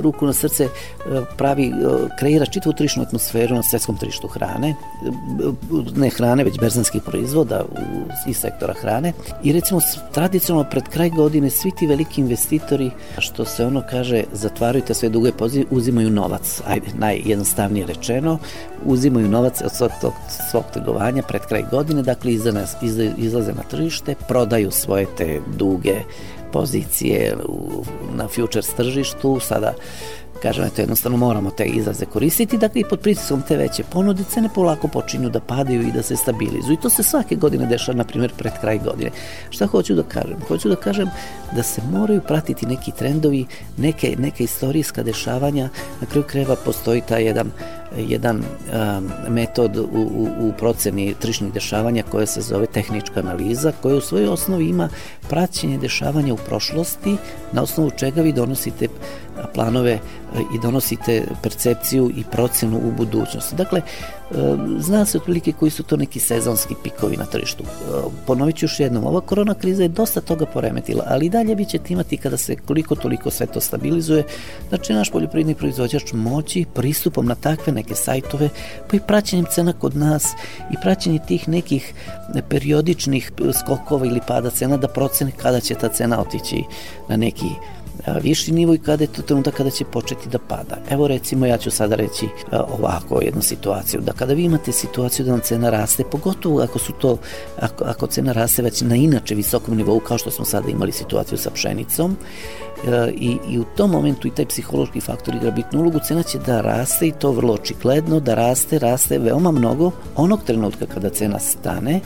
ruku 0.00 0.26
na 0.26 0.32
srce 0.32 0.64
e, 0.64 0.68
pravi, 1.36 1.66
e, 1.66 1.72
kreira 2.18 2.46
čitavu 2.46 2.72
tržišnu 2.72 3.02
atmosferu 3.02 3.54
na 3.54 3.62
svetskom 3.62 3.96
tržištu 3.96 4.28
hrane, 4.28 4.74
ne 5.96 6.10
hrane, 6.10 6.44
već 6.44 6.60
berzanskih 6.60 7.02
proizvoda 7.02 7.64
iz 8.26 8.36
sektora 8.36 8.74
hrane. 8.74 9.12
I 9.42 9.52
recimo 9.52 9.80
tradicionalno 10.12 10.70
pred 10.70 10.88
kraj 10.88 11.10
godine 11.10 11.50
svi 11.50 11.70
ti 11.78 11.86
veliki 11.86 12.20
investitori, 12.20 12.90
što 13.18 13.44
se 13.44 13.66
ono 13.66 13.82
kaže, 13.90 14.24
zatvaraju 14.32 14.84
te 14.86 14.94
sve 14.94 15.08
duge 15.08 15.32
pozive, 15.32 15.64
uzimaju 15.70 16.10
novac, 16.10 16.60
ajde, 16.66 16.86
najjednostavnije 16.98 17.86
rečeno, 17.86 18.38
uzimaju 18.84 19.28
novac 19.28 19.62
od 19.62 19.72
svog, 19.72 19.90
tog, 20.00 20.12
svog 20.50 20.64
trgovanja 20.72 21.22
pred 21.22 21.42
kraj 21.42 21.64
godine, 21.70 22.02
dakle 22.02 22.32
izlaze 23.16 23.52
na 23.52 23.62
tržište, 23.70 24.14
prodaju 24.28 24.70
svoje 24.70 25.06
te 25.16 25.40
duge 25.56 26.00
pozicije 26.52 27.36
u, 27.48 27.84
na 28.14 28.28
futures 28.28 28.74
tržištu, 28.74 29.40
sada 29.40 29.74
kažem, 30.42 30.64
eto, 30.64 30.82
jednostavno 30.82 31.18
moramo 31.18 31.50
te 31.50 31.64
izraze 31.64 32.06
koristiti, 32.06 32.58
dakle 32.58 32.80
i 32.80 32.84
pod 32.84 33.00
pritiskom 33.00 33.42
te 33.48 33.56
veće 33.56 33.84
ponude 33.84 34.24
cene 34.24 34.48
polako 34.54 34.88
počinju 34.88 35.28
da 35.28 35.40
padaju 35.40 35.82
i 35.82 35.92
da 35.92 36.02
se 36.02 36.16
stabilizuju. 36.16 36.72
I 36.72 36.80
to 36.82 36.90
se 36.90 37.02
svake 37.02 37.36
godine 37.36 37.66
dešava, 37.66 37.98
na 37.98 38.04
primjer, 38.04 38.32
pred 38.38 38.52
kraj 38.60 38.78
godine. 38.78 39.10
Šta 39.50 39.66
hoću 39.66 39.94
da 39.94 40.02
kažem? 40.02 40.36
Hoću 40.48 40.68
da 40.68 40.76
kažem 40.76 41.08
da 41.56 41.62
se 41.62 41.82
moraju 41.92 42.20
pratiti 42.20 42.66
neki 42.66 42.92
trendovi, 42.92 43.46
neke, 43.76 44.16
neke 44.18 44.44
istorijska 44.44 45.02
dešavanja, 45.02 45.68
na 46.00 46.06
kraju 46.06 46.24
kreva 46.26 46.56
postoji 46.56 47.00
taj 47.00 47.24
jedan 47.24 47.50
jedan 47.96 48.36
um, 48.36 49.10
metod 49.28 49.76
u, 49.76 49.82
u, 49.92 50.28
u 50.40 50.52
proceni 50.58 51.14
trišnih 51.14 51.52
dešavanja 51.52 52.02
koja 52.10 52.26
se 52.26 52.40
zove 52.40 52.66
tehnička 52.66 53.20
analiza, 53.20 53.72
koja 53.82 53.96
u 53.96 54.00
svojoj 54.00 54.28
osnovi 54.28 54.68
ima 54.68 54.88
praćenje 55.28 55.78
dešavanja 55.78 56.34
u 56.34 56.36
prošlosti, 56.36 57.16
na 57.52 57.62
osnovu 57.62 57.90
čega 57.90 58.22
vi 58.22 58.32
donosite 58.32 58.88
planove 59.54 59.98
i 60.54 60.58
donosite 60.62 61.24
percepciju 61.42 62.10
i 62.16 62.24
procenu 62.30 62.80
u 62.84 62.92
budućnosti. 62.92 63.56
Dakle, 63.56 63.82
zna 64.78 65.04
se 65.04 65.18
otprilike 65.18 65.52
koji 65.52 65.70
su 65.70 65.82
to 65.82 65.96
neki 65.96 66.20
sezonski 66.20 66.74
pikovi 66.82 67.16
na 67.16 67.24
tržištu. 67.24 67.64
Ponovit 68.26 68.56
ću 68.56 68.64
još 68.64 68.80
jednom, 68.80 69.06
ova 69.06 69.20
korona 69.20 69.54
kriza 69.54 69.82
je 69.82 69.88
dosta 69.88 70.20
toga 70.20 70.46
poremetila, 70.46 71.04
ali 71.08 71.26
i 71.26 71.30
dalje 71.30 71.54
vi 71.54 71.64
ćete 71.64 71.92
imati 71.92 72.16
kada 72.16 72.36
se 72.36 72.56
koliko 72.56 72.94
toliko 72.94 73.30
sve 73.30 73.46
to 73.46 73.60
stabilizuje, 73.60 74.24
znači 74.68 74.92
naš 74.92 75.10
poljoprivredni 75.10 75.54
proizvođač 75.54 76.12
moći 76.12 76.64
pristupom 76.74 77.26
na 77.26 77.34
takve 77.34 77.72
neke 77.72 77.94
sajtove, 77.94 78.48
pa 78.90 78.96
i 78.96 79.00
praćenjem 79.00 79.46
cena 79.50 79.72
kod 79.72 79.96
nas 79.96 80.26
i 80.72 80.74
praćenje 80.82 81.18
tih 81.26 81.48
nekih 81.48 81.94
periodičnih 82.48 83.32
skokova 83.60 84.06
ili 84.06 84.20
pada 84.26 84.50
cena 84.50 84.76
da 84.76 84.88
procene 84.88 85.30
kada 85.36 85.60
će 85.60 85.74
ta 85.74 85.88
cena 85.88 86.20
otići 86.20 86.64
na 87.08 87.16
neki 87.16 87.46
viši 88.22 88.52
nivo 88.52 88.74
i 88.74 88.78
kada 88.78 89.04
je 89.04 89.08
to 89.08 89.22
trenutak 89.22 89.54
kada 89.54 89.70
će 89.70 89.84
početi 89.84 90.28
da 90.28 90.38
pada. 90.38 90.76
Evo 90.90 91.08
recimo 91.08 91.46
ja 91.46 91.58
ću 91.58 91.70
sada 91.70 91.96
reći 91.96 92.28
ovako 92.52 93.20
jednu 93.22 93.42
situaciju, 93.42 94.00
da 94.00 94.12
kada 94.12 94.34
vi 94.34 94.44
imate 94.44 94.72
situaciju 94.72 95.26
da 95.26 95.32
vam 95.32 95.40
cena 95.40 95.70
raste, 95.70 96.04
pogotovo 96.04 96.60
ako 96.60 96.78
su 96.78 96.92
to, 96.92 97.18
ako, 97.60 97.84
ako 97.84 98.06
cena 98.06 98.32
raste 98.32 98.62
već 98.62 98.80
na 98.80 98.96
inače 98.96 99.34
visokom 99.34 99.76
nivou 99.76 100.00
kao 100.00 100.18
što 100.18 100.30
smo 100.30 100.44
sada 100.44 100.68
imali 100.68 100.92
situaciju 100.92 101.38
sa 101.38 101.50
pšenicom, 101.50 102.16
i, 103.14 103.36
i 103.48 103.58
u 103.58 103.64
tom 103.76 103.90
momentu 103.90 104.28
i 104.28 104.30
taj 104.30 104.46
psihološki 104.46 105.00
faktor 105.00 105.34
igra 105.34 105.50
bitnu 105.50 105.80
ulogu, 105.80 105.98
cena 106.06 106.22
će 106.22 106.38
da 106.38 106.60
raste 106.60 107.06
i 107.06 107.12
to 107.12 107.32
vrlo 107.32 107.54
očigledno, 107.54 108.20
da 108.20 108.34
raste, 108.34 108.78
raste 108.78 109.18
veoma 109.18 109.50
mnogo 109.50 109.90
onog 110.16 110.42
trenutka 110.46 110.86
kada 110.86 111.10
cena 111.10 111.38
stane, 111.38 112.00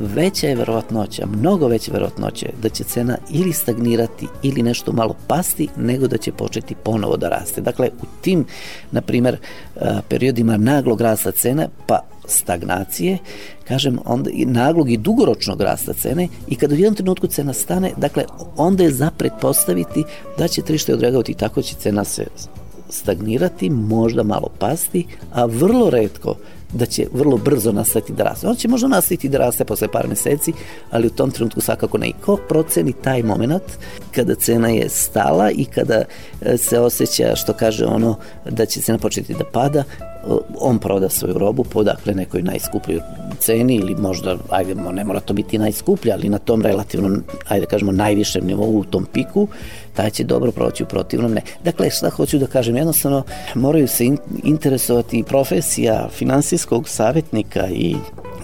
veća 0.00 0.46
je 0.46 0.54
verovatnoća, 0.54 1.26
mnogo 1.26 1.68
veća 1.68 1.92
verovatnoća 1.92 2.46
da 2.62 2.68
će 2.68 2.84
cena 2.84 3.16
ili 3.30 3.52
stagnirati 3.52 4.26
ili 4.42 4.62
nešto 4.62 4.92
malo 4.92 5.14
pasti 5.26 5.68
nego 5.76 6.06
da 6.06 6.16
će 6.16 6.32
početi 6.32 6.74
ponovo 6.74 7.16
da 7.16 7.28
raste. 7.28 7.60
Dakle, 7.60 7.90
u 8.02 8.06
tim, 8.20 8.44
na 8.90 9.00
primer, 9.00 9.36
periodima 10.08 10.56
naglog 10.56 11.00
rasta 11.00 11.30
cena, 11.30 11.68
pa 11.86 12.00
stagnacije, 12.28 13.18
kažem, 13.68 13.98
onda 14.04 14.30
i 14.30 14.44
naglog 14.44 14.90
i 14.90 14.96
dugoročnog 14.96 15.60
rasta 15.60 15.92
cene 15.92 16.28
i 16.48 16.56
kada 16.56 16.74
u 16.74 16.78
jednom 16.78 16.94
trenutku 16.94 17.26
cena 17.26 17.52
stane, 17.52 17.92
dakle, 17.96 18.24
onda 18.56 18.82
je 18.82 18.92
za 18.92 19.10
pretpostaviti 19.10 20.04
da 20.38 20.48
će 20.48 20.62
tržište 20.62 20.94
odreagovati 20.94 21.34
tako 21.34 21.62
će 21.62 21.74
cena 21.74 22.04
se 22.04 22.26
stagnirati, 22.90 23.70
možda 23.70 24.22
malo 24.22 24.48
pasti, 24.58 25.06
a 25.32 25.44
vrlo 25.44 25.90
redko 25.90 26.34
da 26.72 26.86
će 26.86 27.06
vrlo 27.12 27.36
brzo 27.36 27.72
nastaviti 27.72 28.12
da 28.12 28.24
raste. 28.24 28.48
On 28.48 28.56
će 28.56 28.68
možda 28.68 28.88
nastaviti 28.88 29.28
da 29.28 29.38
raste 29.38 29.64
posle 29.64 29.88
par 29.88 30.08
meseci, 30.08 30.52
ali 30.90 31.06
u 31.06 31.10
tom 31.10 31.30
trenutku 31.30 31.60
svakako 31.60 31.98
ne. 31.98 32.12
Ko 32.24 32.36
proceni 32.48 32.92
taj 32.92 33.22
moment 33.22 33.62
kada 34.14 34.34
cena 34.34 34.68
je 34.68 34.88
stala 34.88 35.50
i 35.50 35.64
kada 35.64 36.04
e, 36.40 36.56
se 36.56 36.80
osjeća, 36.80 37.36
što 37.36 37.52
kaže 37.52 37.84
ono, 37.84 38.16
da 38.50 38.66
će 38.66 38.80
cena 38.80 38.98
početi 38.98 39.34
da 39.34 39.44
pada, 39.52 39.84
on 40.60 40.78
proda 40.78 41.08
svoju 41.08 41.38
robu 41.38 41.64
po 41.64 41.82
dakle 41.82 42.14
nekoj 42.14 42.42
najskupljoj 42.42 43.00
ceni 43.38 43.74
ili 43.74 43.94
možda, 43.94 44.36
ajde, 44.50 44.74
ne 44.74 45.04
mora 45.04 45.20
to 45.20 45.34
biti 45.34 45.58
najskuplja, 45.58 46.14
ali 46.14 46.28
na 46.28 46.38
tom 46.38 46.62
relativno, 46.62 47.18
ajde 47.48 47.66
kažemo, 47.66 47.92
najvišem 47.92 48.46
nivou 48.46 48.78
u 48.78 48.84
tom 48.84 49.06
piku, 49.12 49.48
taj 49.96 50.10
će 50.10 50.24
dobro 50.24 50.52
proći 50.52 50.82
u 50.82 50.86
protivnom 50.86 51.32
ne. 51.32 51.42
Dakle, 51.64 51.90
šta 51.90 52.10
hoću 52.10 52.38
da 52.38 52.46
kažem, 52.46 52.76
jednostavno 52.76 53.22
moraju 53.54 53.88
se 53.88 54.04
in, 54.04 54.18
interesovati 54.44 55.22
profesija 55.22 56.08
finansijskog 56.12 56.88
savjetnika 56.88 57.68
i 57.68 57.96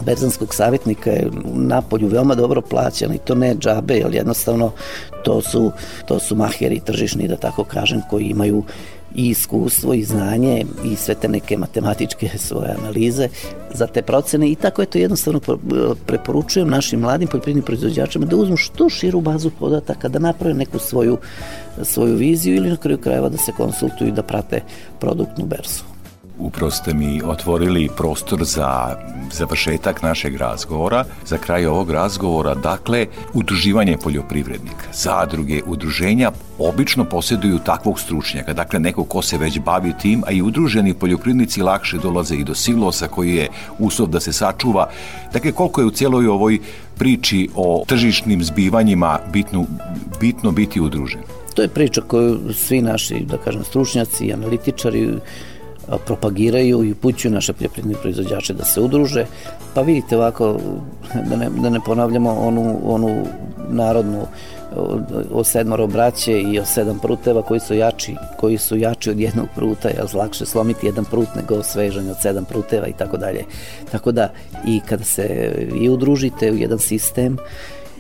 berzanskog 0.05 0.55
savjetnika 0.55 1.11
je 1.11 1.27
u 1.55 1.59
napolju 1.59 2.09
veoma 2.09 2.35
dobro 2.35 2.61
plaćena 2.61 3.15
i 3.15 3.19
to 3.19 3.35
ne 3.35 3.55
džabe, 3.55 3.95
jer 3.95 4.15
jednostavno 4.15 4.73
to 5.25 5.43
su, 5.43 5.73
to 6.07 6.19
su 6.19 6.37
maheri 6.37 6.81
tržišni, 6.81 7.29
da 7.29 7.37
tako 7.37 7.65
kažem, 7.65 8.01
koji 8.11 8.25
imaju 8.25 8.63
i 9.15 9.29
iskustvo 9.29 9.95
i 9.95 10.05
znanje 10.05 10.65
i 10.85 10.97
sve 10.97 11.15
te 11.15 11.29
neke 11.29 11.57
matematičke 11.57 12.29
svoje 12.37 12.75
analize 12.79 13.29
za 13.75 13.87
te 13.87 14.03
procene. 14.03 14.51
I 14.51 14.55
tako 14.55 14.83
je 14.83 14.87
to 14.87 14.99
jednostavno 14.99 15.41
preporučujem 16.07 16.69
našim 16.69 17.01
mladim 17.01 17.29
poljoprivrednim 17.29 17.65
proizvođačima 17.65 18.27
da 18.27 18.37
uzmu 18.37 18.57
što 18.57 18.89
širu 18.89 19.21
bazu 19.21 19.51
podataka, 19.59 20.09
da 20.09 20.19
naprave 20.19 20.55
neku 20.55 20.79
svoju, 20.79 21.19
svoju 21.83 22.17
viziju 22.17 22.57
ili 22.57 22.71
na 22.71 22.77
kraju 22.77 22.99
krajeva 22.99 23.29
da 23.29 23.37
se 23.37 23.53
konsultuju 23.57 24.09
i 24.09 24.13
da 24.13 24.23
prate 24.23 24.61
produktnu 25.01 25.47
berzu 25.47 25.92
upravo 26.43 26.71
ste 26.71 26.95
mi 26.95 27.21
otvorili 27.25 27.89
prostor 27.97 28.45
za 28.45 28.97
završetak 29.33 30.03
našeg 30.03 30.37
razgovora, 30.37 31.05
za 31.27 31.39
kraj 31.39 31.67
ovog 31.67 31.91
razgovora, 31.91 32.55
dakle, 32.55 33.07
udruživanje 33.35 33.97
poljoprivrednika, 34.03 34.87
zadruge, 34.93 35.63
udruženja 35.67 36.31
obično 36.59 37.05
posjeduju 37.05 37.59
takvog 37.59 38.01
stručnjaka, 38.01 38.53
dakle 38.53 38.81
neko 38.81 39.05
ko 39.05 39.23
se 39.23 39.39
već 39.39 39.59
bavi 39.59 39.93
tim, 40.03 40.23
a 40.27 40.31
i 40.31 40.43
udruženi 40.43 40.95
poljoprivrednici 40.95 41.63
lakše 41.63 41.99
dolaze 41.99 42.37
i 42.37 42.45
do 42.45 42.55
silosa 42.55 43.09
koji 43.09 43.35
je 43.35 43.49
uslov 43.79 44.09
da 44.09 44.21
se 44.21 44.33
sačuva. 44.33 44.89
Dakle, 45.33 45.53
koliko 45.53 45.81
je 45.81 45.87
u 45.87 45.91
cijeloj 45.91 46.27
ovoj 46.27 46.59
priči 46.99 47.49
o 47.55 47.85
tržišnim 47.87 48.45
zbivanjima 48.45 49.19
bitno, 49.33 49.65
bitno 50.21 50.51
biti 50.51 50.81
udružen? 50.81 51.21
To 51.55 51.63
je 51.63 51.69
priča 51.69 52.01
koju 52.01 52.55
svi 52.55 52.83
naši, 52.83 53.25
da 53.25 53.39
kažem, 53.39 53.65
stručnjaci 53.65 54.27
i 54.27 54.33
analitičari 54.33 55.09
propagiraju 56.07 56.85
i 56.85 56.93
upućuju 56.93 57.33
naše 57.33 57.53
poljoprivredne 57.53 58.01
proizvođače 58.03 58.55
da 58.55 58.65
se 58.65 58.81
udruže. 58.81 59.27
Pa 59.75 59.83
vidite 59.83 60.17
ovako, 60.17 60.59
da 61.31 61.37
ne, 61.37 61.51
da 61.51 61.71
ne 61.71 61.81
ponavljamo 61.87 62.31
onu, 62.31 62.79
onu 62.85 63.27
narodnu 63.69 64.27
o 65.33 65.45
sedmoro 65.45 65.87
braće 65.87 66.41
i 66.41 66.59
o 66.59 66.65
sedam 66.65 66.99
pruteva 66.99 67.43
koji 67.43 67.61
su 67.61 67.75
jači, 67.75 68.15
koji 68.37 68.59
su 68.59 68.77
jači 68.77 69.11
od 69.11 69.21
jednog 69.21 69.47
pruta, 69.55 69.89
je 69.89 70.05
lakše 70.15 70.47
slomiti 70.47 70.87
jedan 70.87 71.05
prut 71.05 71.29
nego 71.37 71.63
svežanje 71.63 72.11
od 72.11 72.17
sedam 72.21 72.45
pruteva 72.45 72.87
i 72.87 72.93
tako 72.93 73.17
dalje. 73.17 73.45
Tako 73.91 74.13
da 74.13 74.33
i 74.67 74.81
kada 74.89 75.05
se 75.05 75.53
i 75.81 75.89
udružite 75.89 76.53
u 76.53 76.57
jedan 76.57 76.79
sistem 76.79 77.39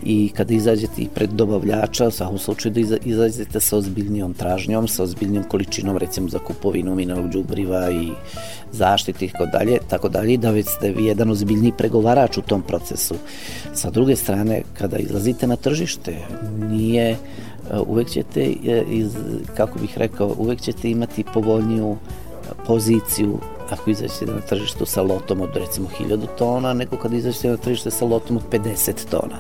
i 0.02 0.30
kada 0.36 0.54
izađete 0.54 1.02
i 1.02 1.08
pred 1.14 1.30
dobavljača, 1.30 2.08
u 2.08 2.10
svakom 2.10 2.38
slučaju 2.38 2.74
da 2.74 2.96
izađete 3.04 3.60
sa 3.60 3.76
ozbiljnijom 3.76 4.34
tražnjom, 4.34 4.88
sa 4.88 5.02
ozbiljnijom 5.02 5.44
količinom 5.44 5.96
recimo 5.96 6.28
za 6.28 6.38
kupovinu 6.38 6.94
mineralnog 6.94 7.32
đubriva 7.32 7.90
i 7.90 8.10
zaštiti 8.72 9.24
i 9.24 9.28
tako 9.28 9.46
dalje, 9.46 9.78
tako 9.88 10.08
dalje, 10.08 10.36
da 10.36 10.50
već 10.50 10.66
ste 10.66 10.92
vi 10.92 11.04
jedan 11.04 11.30
ozbiljni 11.30 11.72
pregovarač 11.78 12.38
u 12.38 12.42
tom 12.42 12.62
procesu. 12.62 13.14
Sa 13.74 13.90
druge 13.90 14.16
strane, 14.16 14.62
kada 14.78 14.96
izlazite 14.96 15.46
na 15.46 15.56
tržište, 15.56 16.16
nije 16.70 17.16
uvek 17.86 18.08
ćete, 18.08 18.44
iz, 18.90 19.16
kako 19.56 19.78
bih 19.78 19.98
rekao, 19.98 20.34
uvek 20.38 20.60
ćete 20.60 20.90
imati 20.90 21.24
povoljniju 21.34 21.96
poziciju 22.66 23.38
ako 23.70 23.90
izađete 23.90 24.26
na 24.26 24.40
tržištu 24.40 24.86
sa 24.86 25.02
lotom 25.02 25.40
od 25.40 25.56
recimo 25.56 25.88
1000 26.00 26.26
tona, 26.38 26.72
nego 26.72 26.96
kad 26.96 27.12
izađete 27.12 27.48
na 27.48 27.56
tržište 27.56 27.90
sa 27.90 28.04
lotom 28.04 28.36
od 28.36 28.42
50 28.50 28.92
tona. 29.10 29.36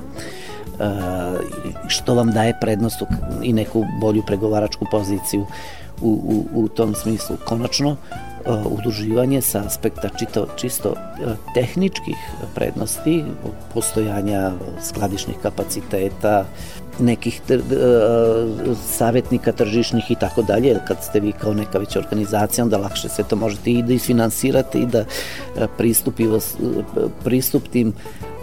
Uh, 0.82 1.40
što 1.86 2.14
vam 2.14 2.30
daje 2.30 2.56
prednost 2.60 3.02
i 3.42 3.52
neku 3.52 3.84
bolju 4.00 4.22
pregovaračku 4.26 4.86
poziciju 4.90 5.46
u, 6.00 6.08
u, 6.08 6.62
u 6.62 6.68
tom 6.68 6.94
smislu. 6.94 7.36
Konačno, 7.44 7.90
uh, 7.90 8.66
udruživanje 8.66 9.40
sa 9.42 9.62
aspekta 9.66 10.08
čito, 10.18 10.46
čisto 10.56 10.90
uh, 10.90 11.32
tehničkih 11.54 12.16
prednosti, 12.54 13.24
postojanja 13.74 14.52
skladišnih 14.80 15.36
kapaciteta, 15.42 16.44
nekih 16.98 17.40
savjetnika 18.88 19.52
tržišnih 19.52 20.10
i 20.10 20.14
tako 20.14 20.42
dalje, 20.42 20.80
kad 20.88 21.04
ste 21.04 21.20
vi 21.20 21.32
kao 21.32 21.54
neka 21.54 21.78
već 21.78 21.96
organizacija, 21.96 22.64
onda 22.64 22.76
lakše 22.76 23.08
sve 23.08 23.24
to 23.24 23.36
možete 23.36 23.70
i 23.70 23.82
da 23.82 23.92
isfinansirate 23.92 24.78
i 24.78 24.86
da 24.86 25.04
pristupi, 25.78 26.28
uh, 26.28 26.42
pristup 27.24 27.68
tim 27.68 27.94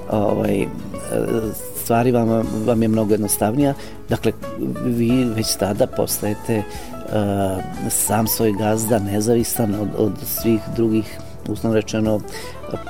ovaj, 0.10 0.67
stvari 1.84 2.12
vam, 2.12 2.43
vam 2.65 2.82
je 2.82 2.88
mnogo 2.88 3.13
jednostavnija. 3.13 3.74
Dakle, 4.10 4.32
vi 4.86 5.26
već 5.26 5.56
tada 5.56 5.88
postajete 5.88 6.58
uh, 6.58 7.63
sam 7.89 8.28
svoj 8.28 8.52
gazda, 8.52 9.00
nezavisan 9.00 9.76
od, 9.76 9.89
od 9.98 10.13
svih 10.26 10.62
drugih 10.76 11.19
uslovno 11.48 11.76
rečeno 11.76 12.19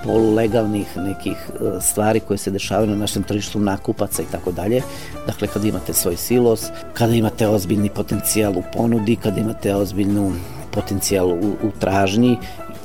polulegalnih 0.04 0.98
nekih 0.98 1.38
e, 1.38 1.82
stvari 1.82 2.20
koje 2.20 2.38
se 2.38 2.52
dešavaju 2.52 2.90
na 2.90 2.96
našem 2.96 3.24
tržištu 3.24 3.60
nakupaca 3.60 4.22
i 4.22 4.26
tako 4.32 4.52
dalje. 4.52 4.82
Dakle, 5.28 5.48
kad 5.48 5.66
imate 5.66 5.94
svoj 5.94 6.16
silos, 6.16 6.66
kada 6.94 7.14
imate 7.14 7.48
ozbiljni 7.48 7.90
potencijal 7.90 8.58
u 8.58 8.64
ponudi, 8.74 9.16
kada 9.16 9.42
imate 9.42 9.76
ozbiljnu 9.76 10.34
potencijal 10.72 11.30
u, 11.30 11.56
u 11.64 11.72
tražnji 11.80 12.38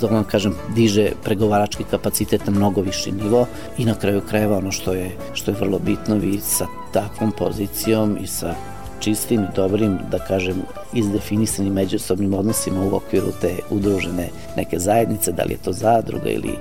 to 0.04 0.14
vam 0.14 0.24
kažem 0.24 0.54
diže 0.76 1.12
pregovarački 1.24 1.84
kapacitet 1.90 2.46
na 2.46 2.52
mnogo 2.52 2.80
viši 2.80 3.12
nivo 3.12 3.46
i 3.78 3.84
na 3.84 3.94
kraju 3.94 4.20
krajeva 4.28 4.58
ono 4.58 4.72
što 4.72 4.92
je 4.92 5.10
što 5.32 5.50
je 5.50 5.56
vrlo 5.60 5.78
bitno 5.78 6.16
vi 6.16 6.40
sa 6.40 6.66
takvom 6.92 7.32
pozicijom 7.32 8.18
i 8.20 8.26
sa 8.26 8.54
čistim 9.00 9.42
i 9.42 9.54
dobrim, 9.56 9.98
da 10.10 10.18
kažem, 10.18 10.62
izdefinisanim 10.94 11.72
međusobnim 11.72 12.34
odnosima 12.34 12.82
u 12.82 12.96
okviru 12.96 13.32
te 13.40 13.54
udružene 13.70 14.28
neke 14.56 14.78
zajednice, 14.78 15.32
da 15.32 15.44
li 15.44 15.52
je 15.52 15.64
to 15.64 15.72
zadruga 15.72 16.30
ili 16.30 16.54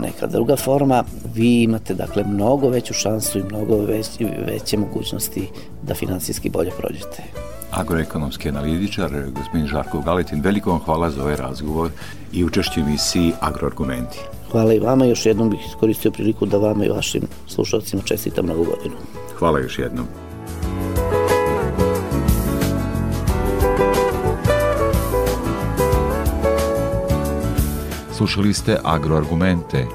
neka 0.00 0.26
druga 0.26 0.56
forma, 0.56 1.04
vi 1.34 1.62
imate 1.62 1.94
dakle 1.94 2.24
mnogo 2.24 2.68
veću 2.68 2.94
šansu 2.94 3.38
i 3.38 3.42
mnogo 3.42 3.76
već, 3.76 4.08
veće 4.46 4.76
mogućnosti 4.76 5.48
da 5.82 5.94
finansijski 5.94 6.50
bolje 6.50 6.70
prođete. 6.78 7.22
Agroekonomski 7.70 8.48
analitičar, 8.48 9.10
gospodin 9.34 9.66
Žarko 9.66 10.00
Galetin, 10.00 10.40
veliko 10.40 10.70
vam 10.70 10.80
hvala 10.80 11.10
za 11.10 11.22
ovaj 11.22 11.36
razgovor 11.36 11.90
i 12.32 12.44
učešću 12.44 12.80
emisiji 12.80 13.32
Agroargumenti. 13.40 14.18
Hvala 14.50 14.74
i 14.74 14.78
vama, 14.78 15.04
još 15.04 15.26
jednom 15.26 15.50
bih 15.50 15.60
iskoristio 15.66 16.10
priliku 16.10 16.46
da 16.46 16.58
vama 16.58 16.84
i 16.84 16.88
vašim 16.88 17.22
slušalcima 17.46 18.02
čestitam 18.02 18.46
novu 18.46 18.64
godinu. 18.64 18.94
Hvala 19.38 19.60
još 19.60 19.78
jednom. 19.78 20.06
Slušali 28.12 28.52
ste 28.52 28.76
Agroargumente. 28.84 29.86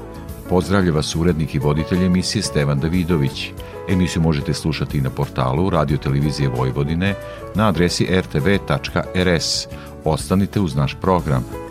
Pozdravlja 0.48 0.92
vas 0.92 1.16
urednik 1.16 1.54
i 1.54 1.58
voditelj 1.58 2.04
emisije 2.04 2.42
Stevan 2.42 2.80
Davidović. 2.80 3.50
Emisiju 3.88 4.22
možete 4.22 4.54
slušati 4.54 4.98
i 4.98 5.00
na 5.00 5.10
portalu 5.10 5.70
Radio 5.70 5.96
Televizije 5.96 6.48
Vojvodine 6.48 7.14
na 7.54 7.68
adresi 7.68 8.08
rtv.rs. 8.20 9.66
Ostanite 10.04 10.60
uz 10.60 10.76
naš 10.76 10.96
program. 11.00 11.63